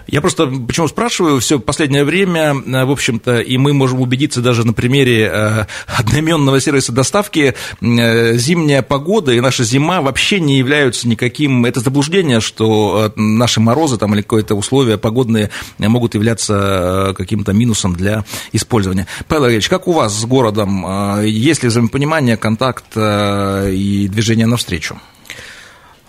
Я 0.08 0.22
просто 0.22 0.48
почему 0.48 0.88
спрашиваю, 0.88 1.40
все 1.40 1.60
последнее 1.60 2.04
время, 2.04 2.54
в 2.54 2.92
общем-то, 2.92 3.40
и 3.40 3.58
мы 3.58 3.74
можем 3.74 4.02
убедиться 4.02 4.42
даже 4.42 4.66
на 4.66 4.74
примере 4.74 5.30
э, 5.32 5.66
одноименного 5.88 6.60
сервиса 6.60 6.92
доставки, 6.92 7.56
э, 7.82 8.38
зимняя 8.38 8.82
погода 8.82 9.32
и 9.32 9.40
наша 9.40 9.64
зима 9.64 10.02
вообще 10.02 10.40
не 10.40 10.58
являются 10.58 11.08
никаким, 11.08 11.66
это 11.66 11.80
заблуждение, 11.80 12.42
что 12.42 13.14
наши 13.16 13.60
морозы 13.60 13.98
там 13.98 14.14
или 14.14 14.22
какое-то 14.22 14.56
условия 14.56 14.98
погодные 14.98 15.50
могут 15.78 16.16
являться 16.16 17.14
каким-то 17.18 17.54
минусом 17.54 17.96
для 17.96 18.26
использования. 18.52 19.08
Павел 19.28 19.48
Ильич, 19.48 19.70
как 19.70 19.88
у 19.88 19.94
вас 19.94 20.14
с 20.14 20.26
городом? 20.26 21.22
Есть 21.24 21.64
ли 21.64 21.70
взаимопонимание, 21.70 22.38
контакт 22.38 22.86
и 22.96 24.05
и 24.06 24.08
движение 24.08 24.46
навстречу? 24.46 25.00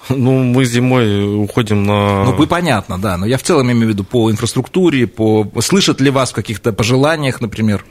Ну, 0.08 0.42
мы 0.44 0.64
зимой 0.64 1.44
уходим 1.44 1.84
на... 1.84 2.24
Ну, 2.24 2.32
вы 2.32 2.46
понятно, 2.46 2.98
да, 2.98 3.16
но 3.16 3.26
я 3.26 3.38
в 3.38 3.42
целом 3.42 3.70
имею 3.72 3.86
в 3.86 3.90
виду 3.90 4.04
по 4.04 4.30
инфраструктуре, 4.30 5.06
по... 5.06 5.50
Слышат 5.60 6.00
ли 6.00 6.10
вас 6.10 6.30
в 6.30 6.34
каких-то 6.34 6.72
пожеланиях, 6.72 7.40
например? 7.40 7.84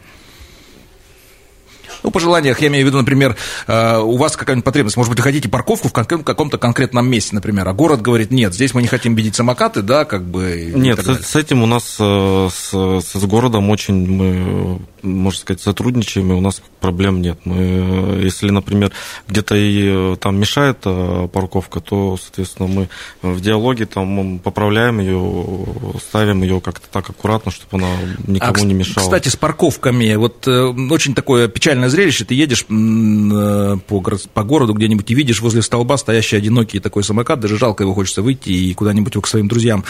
Ну, 2.04 2.12
по 2.12 2.20
желаниях, 2.20 2.62
я 2.62 2.68
имею 2.68 2.86
в 2.86 2.88
виду, 2.88 3.00
например, 3.00 3.36
э, 3.66 3.98
у 3.98 4.16
вас 4.18 4.38
какая-нибудь 4.38 4.64
потребность, 4.64 4.96
может 4.96 5.10
быть, 5.10 5.20
вы 5.20 5.24
хотите 5.24 5.50
парковку 5.50 5.88
в 5.88 5.92
каком-то 5.92 6.60
конкретном 6.60 7.10
месте, 7.10 7.34
например, 7.34 7.68
а 7.68 7.74
город 7.74 8.02
говорит, 8.04 8.30
нет, 8.30 8.54
здесь 8.54 8.76
мы 8.76 8.84
не 8.84 8.88
хотим 8.88 9.16
видеть 9.16 9.36
самокаты, 9.36 9.82
да, 9.82 10.06
как 10.06 10.24
бы... 10.24 10.72
Нет, 10.76 11.00
с, 11.00 11.26
с 11.26 11.36
этим 11.36 11.64
у 11.64 11.66
нас, 11.66 11.98
э, 12.00 12.50
с, 12.52 13.02
с 13.02 13.24
городом 13.26 13.72
очень 13.72 14.08
мы 14.08 14.82
можно 15.06 15.40
сказать, 15.40 15.62
сотрудничаем, 15.62 16.32
и 16.32 16.36
у 16.36 16.42
нас 16.42 16.62
проблем 16.80 17.22
нет. 17.22 17.40
Мы, 17.46 18.22
если, 18.24 18.50
например, 18.50 18.92
где-то 19.28 19.56
и 19.56 20.14
э, 20.14 20.18
там 20.20 20.38
мешает 20.38 20.80
э, 20.86 21.28
парковка, 21.32 21.80
то, 21.80 22.18
соответственно, 22.22 22.68
мы 22.68 22.90
в 23.22 23.42
диалоге 23.42 23.86
там 23.86 24.40
поправляем 24.40 25.00
ее, 25.00 25.66
ставим 26.00 26.44
ее 26.44 26.62
как-то 26.62 26.88
так 26.92 27.10
аккуратно, 27.10 27.52
чтобы 27.52 27.84
она 27.84 27.90
никому 28.28 28.64
а, 28.64 28.66
не 28.66 28.74
мешала. 28.74 29.04
Кстати, 29.04 29.30
с 29.30 29.36
парковками, 29.36 30.16
вот 30.16 30.48
э, 30.48 30.74
очень 30.92 31.16
такое 31.16 31.48
печальное 31.48 31.90
зрелище, 31.90 32.26
ты 32.26 32.36
едешь 32.36 32.66
по, 32.66 34.02
по 34.34 34.44
городу 34.44 34.74
где-нибудь 34.74 35.10
и 35.10 35.16
видишь 35.16 35.42
возле 35.42 35.62
столба 35.62 35.98
стоящий 35.98 36.38
одинокий 36.38 36.80
такой 36.80 37.04
самокат, 37.04 37.40
даже 37.40 37.58
жалко 37.58 37.84
его 37.84 37.94
хочется 37.94 38.22
выйти 38.22 38.50
и 38.50 38.74
куда-нибудь 38.74 39.14
его 39.14 39.22
к 39.22 39.28
своим 39.28 39.48
друзьям 39.48 39.84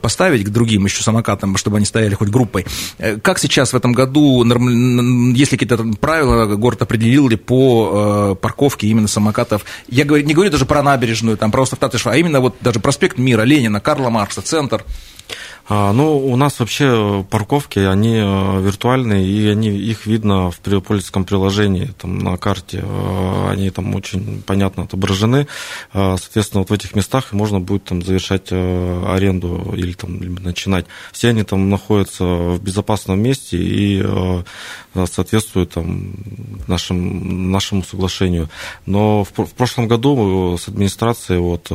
поставить, 0.00 0.44
к 0.44 0.48
другим 0.50 0.84
еще 0.84 1.02
самокатам, 1.02 1.56
чтобы 1.56 1.78
они 1.78 1.86
стояли 1.86 2.14
хоть 2.14 2.28
группой. 2.28 2.66
Как 3.22 3.38
сейчас 3.38 3.72
в 3.72 3.76
этом 3.76 3.92
году 3.92 4.44
есть 4.68 5.52
ли 5.52 5.58
какие-то 5.58 5.84
правила, 6.00 6.46
город 6.56 6.82
определил 6.82 7.28
ли 7.28 7.36
по 7.36 8.32
э, 8.32 8.34
парковке 8.40 8.86
именно 8.86 9.08
самокатов? 9.08 9.64
Я 9.88 10.04
говорю, 10.04 10.24
не 10.24 10.34
говорю 10.34 10.50
даже 10.50 10.66
про 10.66 10.82
набережную, 10.82 11.36
там 11.36 11.50
просто 11.50 11.76
а 12.10 12.16
именно 12.16 12.40
вот 12.40 12.56
даже 12.60 12.80
проспект 12.80 13.18
Мира, 13.18 13.42
Ленина, 13.42 13.80
Карла 13.80 14.10
Маркса, 14.10 14.42
центр. 14.42 14.84
А, 15.68 15.92
ну, 15.92 16.18
у 16.18 16.36
нас 16.36 16.58
вообще 16.58 17.24
парковки, 17.30 17.78
они 17.78 18.16
э, 18.16 18.60
виртуальные, 18.60 19.26
и 19.26 19.46
они, 19.46 19.68
их 19.68 20.06
видно 20.06 20.50
в 20.50 20.58
пользовательском 20.58 21.24
приложении, 21.24 21.92
там, 21.98 22.18
на 22.18 22.36
карте, 22.36 22.82
э, 22.82 23.48
они 23.48 23.70
там 23.70 23.94
очень 23.94 24.42
понятно 24.42 24.84
отображены. 24.84 25.46
А, 25.92 26.16
соответственно, 26.16 26.60
вот 26.60 26.70
в 26.70 26.72
этих 26.72 26.96
местах 26.96 27.32
можно 27.32 27.60
будет 27.60 27.84
там 27.84 28.02
завершать 28.02 28.48
э, 28.50 29.04
аренду 29.06 29.72
или 29.76 29.92
там 29.92 30.18
начинать. 30.42 30.86
Все 31.12 31.28
они 31.28 31.44
там 31.44 31.70
находятся 31.70 32.24
в 32.24 32.62
безопасном 32.62 33.20
месте 33.20 33.56
и 33.58 34.04
соответствуют 34.94 35.70
там 35.70 36.14
нашим, 36.66 37.50
нашему 37.50 37.84
соглашению. 37.84 38.50
Но 38.84 39.24
в, 39.24 39.30
в 39.30 39.52
прошлом 39.52 39.88
году 39.88 40.56
с 40.58 40.68
администрацией 40.68 41.38
вот 41.38 41.70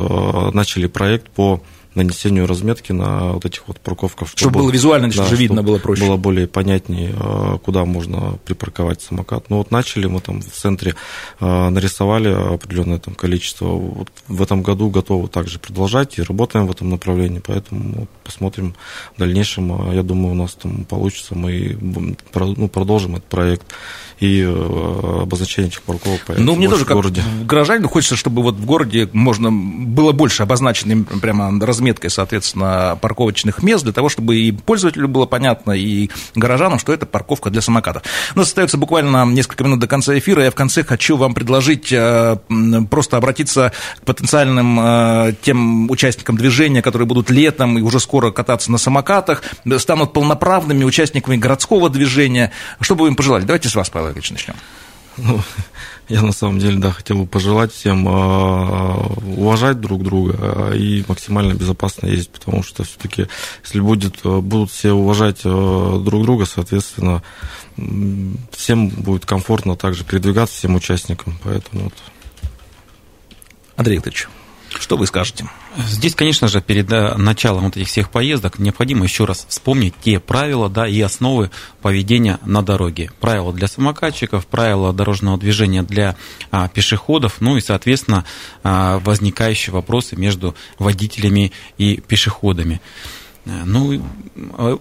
начали 0.54 0.86
проект 0.86 1.30
по 1.30 1.62
нанесению 1.98 2.46
разметки 2.46 2.92
на 2.92 3.32
вот 3.32 3.44
этих 3.44 3.66
вот 3.66 3.78
парковках. 3.80 4.28
Чтобы, 4.28 4.40
чтобы 4.40 4.58
было 4.60 4.70
визуально 4.70 5.10
да, 5.10 5.26
видно, 5.34 5.62
было 5.62 5.78
проще. 5.78 6.06
Было 6.06 6.16
более 6.16 6.46
понятнее, 6.46 7.14
а, 7.18 7.58
куда 7.58 7.84
можно 7.84 8.38
припарковать 8.44 9.02
самокат. 9.02 9.50
Ну 9.50 9.58
вот 9.58 9.70
начали 9.70 10.06
мы 10.06 10.20
там 10.20 10.40
в 10.40 10.46
центре, 10.46 10.94
а, 11.40 11.70
нарисовали 11.70 12.28
определенное 12.28 12.98
там 12.98 13.14
количество. 13.14 13.66
Вот 13.66 14.08
в 14.28 14.40
этом 14.40 14.62
году 14.62 14.90
готовы 14.90 15.28
также 15.28 15.58
продолжать 15.58 16.18
и 16.18 16.22
работаем 16.22 16.66
в 16.66 16.70
этом 16.70 16.88
направлении, 16.88 17.42
поэтому 17.44 18.08
посмотрим 18.24 18.74
в 19.16 19.18
дальнейшем. 19.18 19.72
А, 19.72 19.92
я 19.92 20.02
думаю, 20.02 20.32
у 20.32 20.36
нас 20.36 20.54
там 20.54 20.84
получится, 20.84 21.34
мы 21.34 21.76
ну, 21.80 22.16
продолжим 22.68 23.16
этот 23.16 23.28
проект 23.28 23.66
и 24.20 24.42
обозначение 24.42 25.68
этих 25.70 25.82
парковок 25.82 26.20
Ну, 26.36 26.56
мне 26.56 26.68
тоже, 26.68 26.84
как 26.84 26.96
городе. 26.96 27.22
горожанину, 27.44 27.88
хочется, 27.88 28.16
чтобы 28.16 28.42
вот 28.42 28.56
в 28.56 28.64
городе 28.64 29.08
можно 29.12 29.50
было 29.52 30.12
больше 30.12 30.42
обозначено 30.42 31.04
прямо 31.04 31.64
разметкой, 31.64 32.10
соответственно, 32.10 32.98
парковочных 33.00 33.62
мест, 33.62 33.84
для 33.84 33.92
того, 33.92 34.08
чтобы 34.08 34.36
и 34.36 34.50
пользователю 34.52 35.08
было 35.08 35.26
понятно, 35.26 35.72
и 35.72 36.10
горожанам, 36.34 36.78
что 36.80 36.92
это 36.92 37.06
парковка 37.06 37.50
для 37.50 37.60
самокатов. 37.60 38.02
У 38.34 38.38
нас 38.38 38.48
остается 38.48 38.76
буквально 38.76 39.24
несколько 39.26 39.62
минут 39.62 39.78
до 39.78 39.86
конца 39.86 40.18
эфира. 40.18 40.42
Я 40.42 40.50
в 40.50 40.56
конце 40.56 40.82
хочу 40.82 41.16
вам 41.16 41.34
предложить 41.34 41.92
э, 41.92 42.38
просто 42.90 43.16
обратиться 43.16 43.72
к 44.00 44.04
потенциальным 44.04 44.80
э, 44.80 45.34
тем 45.42 45.90
участникам 45.90 46.36
движения, 46.36 46.82
которые 46.82 47.06
будут 47.06 47.30
летом 47.30 47.78
и 47.78 47.82
уже 47.82 48.00
скоро 48.00 48.32
кататься 48.32 48.72
на 48.72 48.78
самокатах, 48.78 49.44
станут 49.78 50.12
полноправными 50.12 50.82
участниками 50.82 51.36
городского 51.36 51.88
движения. 51.88 52.50
Что 52.80 52.96
бы 52.96 53.02
вы 53.02 53.08
им 53.08 53.16
пожелали? 53.16 53.44
Давайте 53.44 53.68
с 53.68 53.74
вас, 53.76 53.88
Павел 53.90 54.07
Ильич, 54.12 54.30
начнем. 54.30 54.54
Ну, 55.18 55.40
я 56.08 56.22
на 56.22 56.32
самом 56.32 56.58
деле, 56.58 56.78
да, 56.78 56.92
хотел 56.92 57.18
бы 57.18 57.26
пожелать 57.26 57.72
всем 57.72 58.06
а, 58.08 58.94
уважать 59.36 59.80
друг 59.80 60.02
друга 60.02 60.36
а, 60.38 60.72
и 60.72 61.04
максимально 61.08 61.54
безопасно 61.54 62.06
ездить, 62.06 62.30
потому 62.30 62.62
что 62.62 62.84
все-таки, 62.84 63.26
если 63.64 63.80
будет, 63.80 64.20
а, 64.24 64.40
будут 64.40 64.70
все 64.70 64.92
уважать 64.92 65.42
друг 65.42 66.22
друга, 66.22 66.46
соответственно, 66.46 67.22
всем 68.52 68.88
будет 68.88 69.26
комфортно 69.26 69.76
также 69.76 70.04
передвигаться, 70.04 70.56
всем 70.56 70.74
участникам, 70.74 71.38
поэтому 71.42 71.84
вот. 71.84 71.94
Андрей 73.76 73.96
Викторович. 73.96 74.28
Что 74.78 74.96
вы 74.96 75.06
скажете? 75.06 75.48
Здесь, 75.76 76.14
конечно 76.14 76.48
же, 76.48 76.60
перед 76.60 76.90
э, 76.92 77.16
началом 77.16 77.64
вот 77.64 77.76
этих 77.76 77.88
всех 77.88 78.10
поездок 78.10 78.58
необходимо 78.58 79.04
еще 79.04 79.24
раз 79.24 79.44
вспомнить 79.48 79.94
те 80.00 80.20
правила 80.20 80.68
да, 80.68 80.86
и 80.86 81.00
основы 81.00 81.50
поведения 81.82 82.38
на 82.44 82.62
дороге. 82.62 83.10
Правила 83.20 83.52
для 83.52 83.66
самокатчиков, 83.66 84.46
правила 84.46 84.92
дорожного 84.92 85.36
движения 85.36 85.82
для 85.82 86.16
а, 86.50 86.68
пешеходов, 86.68 87.36
ну 87.40 87.56
и, 87.56 87.60
соответственно, 87.60 88.24
а, 88.62 88.98
возникающие 89.00 89.72
вопросы 89.72 90.16
между 90.16 90.54
водителями 90.78 91.52
и 91.76 92.00
пешеходами. 92.00 92.80
Э, 93.44 93.64
ну, 93.64 94.00
э, 94.36 94.76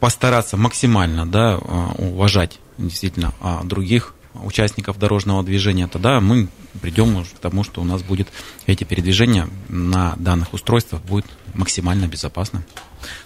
постараться 0.00 0.56
максимально 0.56 1.26
да, 1.26 1.58
уважать 1.58 2.58
действительно 2.78 3.32
а, 3.40 3.62
других 3.64 4.14
участников 4.34 4.98
дорожного 4.98 5.42
движения, 5.42 5.86
тогда 5.88 6.20
мы 6.20 6.48
придем 6.80 7.24
к 7.24 7.38
тому, 7.38 7.64
что 7.64 7.80
у 7.80 7.84
нас 7.84 8.02
будет 8.02 8.28
эти 8.66 8.84
передвижения 8.84 9.48
на 9.68 10.14
данных 10.16 10.54
устройствах 10.54 11.02
будет 11.02 11.26
максимально 11.54 12.06
безопасно. 12.06 12.62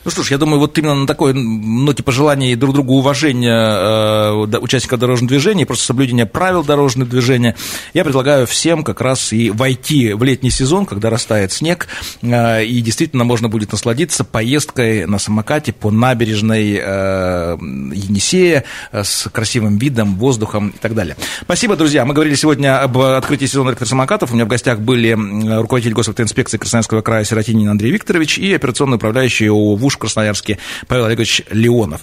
Ну 0.05 0.11
что 0.11 0.23
ж, 0.23 0.31
я 0.31 0.39
думаю, 0.39 0.61
вот 0.61 0.77
именно 0.79 0.95
на 0.95 1.07
такой 1.07 1.35
ноте 1.35 2.03
пожеланий 2.03 2.55
друг 2.55 2.75
другу 2.75 2.95
уважения 2.95 3.53
э, 3.53 4.59
участников 4.59 5.01
дорожного 5.01 5.29
движения, 5.29 5.67
просто 5.67 5.85
соблюдения 5.85 6.27
правил 6.27 6.63
дорожного 6.65 7.11
движения, 7.11 7.57
я 7.93 8.05
предлагаю 8.05 8.47
всем 8.47 8.85
как 8.85 9.01
раз 9.01 9.33
и 9.33 9.51
войти 9.51 10.13
в 10.13 10.23
летний 10.23 10.51
сезон, 10.51 10.87
когда 10.87 11.11
растает 11.11 11.53
снег, 11.53 11.89
э, 12.23 12.65
и 12.65 12.81
действительно 12.81 13.25
можно 13.25 13.49
будет 13.49 13.73
насладиться 13.73 14.25
поездкой 14.25 15.07
на 15.07 15.19
самокате 15.19 15.73
по 15.73 15.91
набережной 15.91 16.81
э, 16.81 17.57
Енисея 17.93 18.65
э, 18.93 19.03
с 19.03 19.29
красивым 19.31 19.79
видом, 19.79 20.17
воздухом 20.17 20.69
и 20.69 20.79
так 20.79 20.95
далее. 20.95 21.17
Спасибо, 21.43 21.77
друзья. 21.77 22.05
Мы 22.05 22.15
говорили 22.15 22.35
сегодня 22.35 22.81
об 22.81 22.99
открытии 22.99 23.47
сезона 23.47 23.71
электросамокатов. 23.71 24.31
У 24.31 24.35
меня 24.35 24.45
в 24.45 24.49
гостях 24.49 24.81
были 24.81 25.13
руководитель 25.59 25.95
госавтоинспекции 25.95 26.59
Красноярского 26.59 27.03
края 27.03 27.25
Сиротинин 27.25 27.69
Андрей 27.69 27.91
Викторович 28.17 28.39
и 28.39 28.55
операционный 28.55 28.97
управляющий 28.97 29.49
ООО 29.49 29.77
ВУШ 29.77 29.95
в 29.95 29.99
Красноярске 29.99 30.59
Павел 30.89 31.05
Олегович 31.05 31.43
Леонов. 31.51 32.01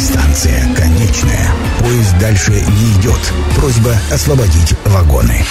Станция 0.00 0.74
конечная. 0.74 1.52
Поезд 1.78 2.18
дальше 2.20 2.50
не 2.50 3.00
идет. 3.00 3.20
Просьба 3.56 3.94
освободить 4.10 4.74
вагоны. 4.84 5.44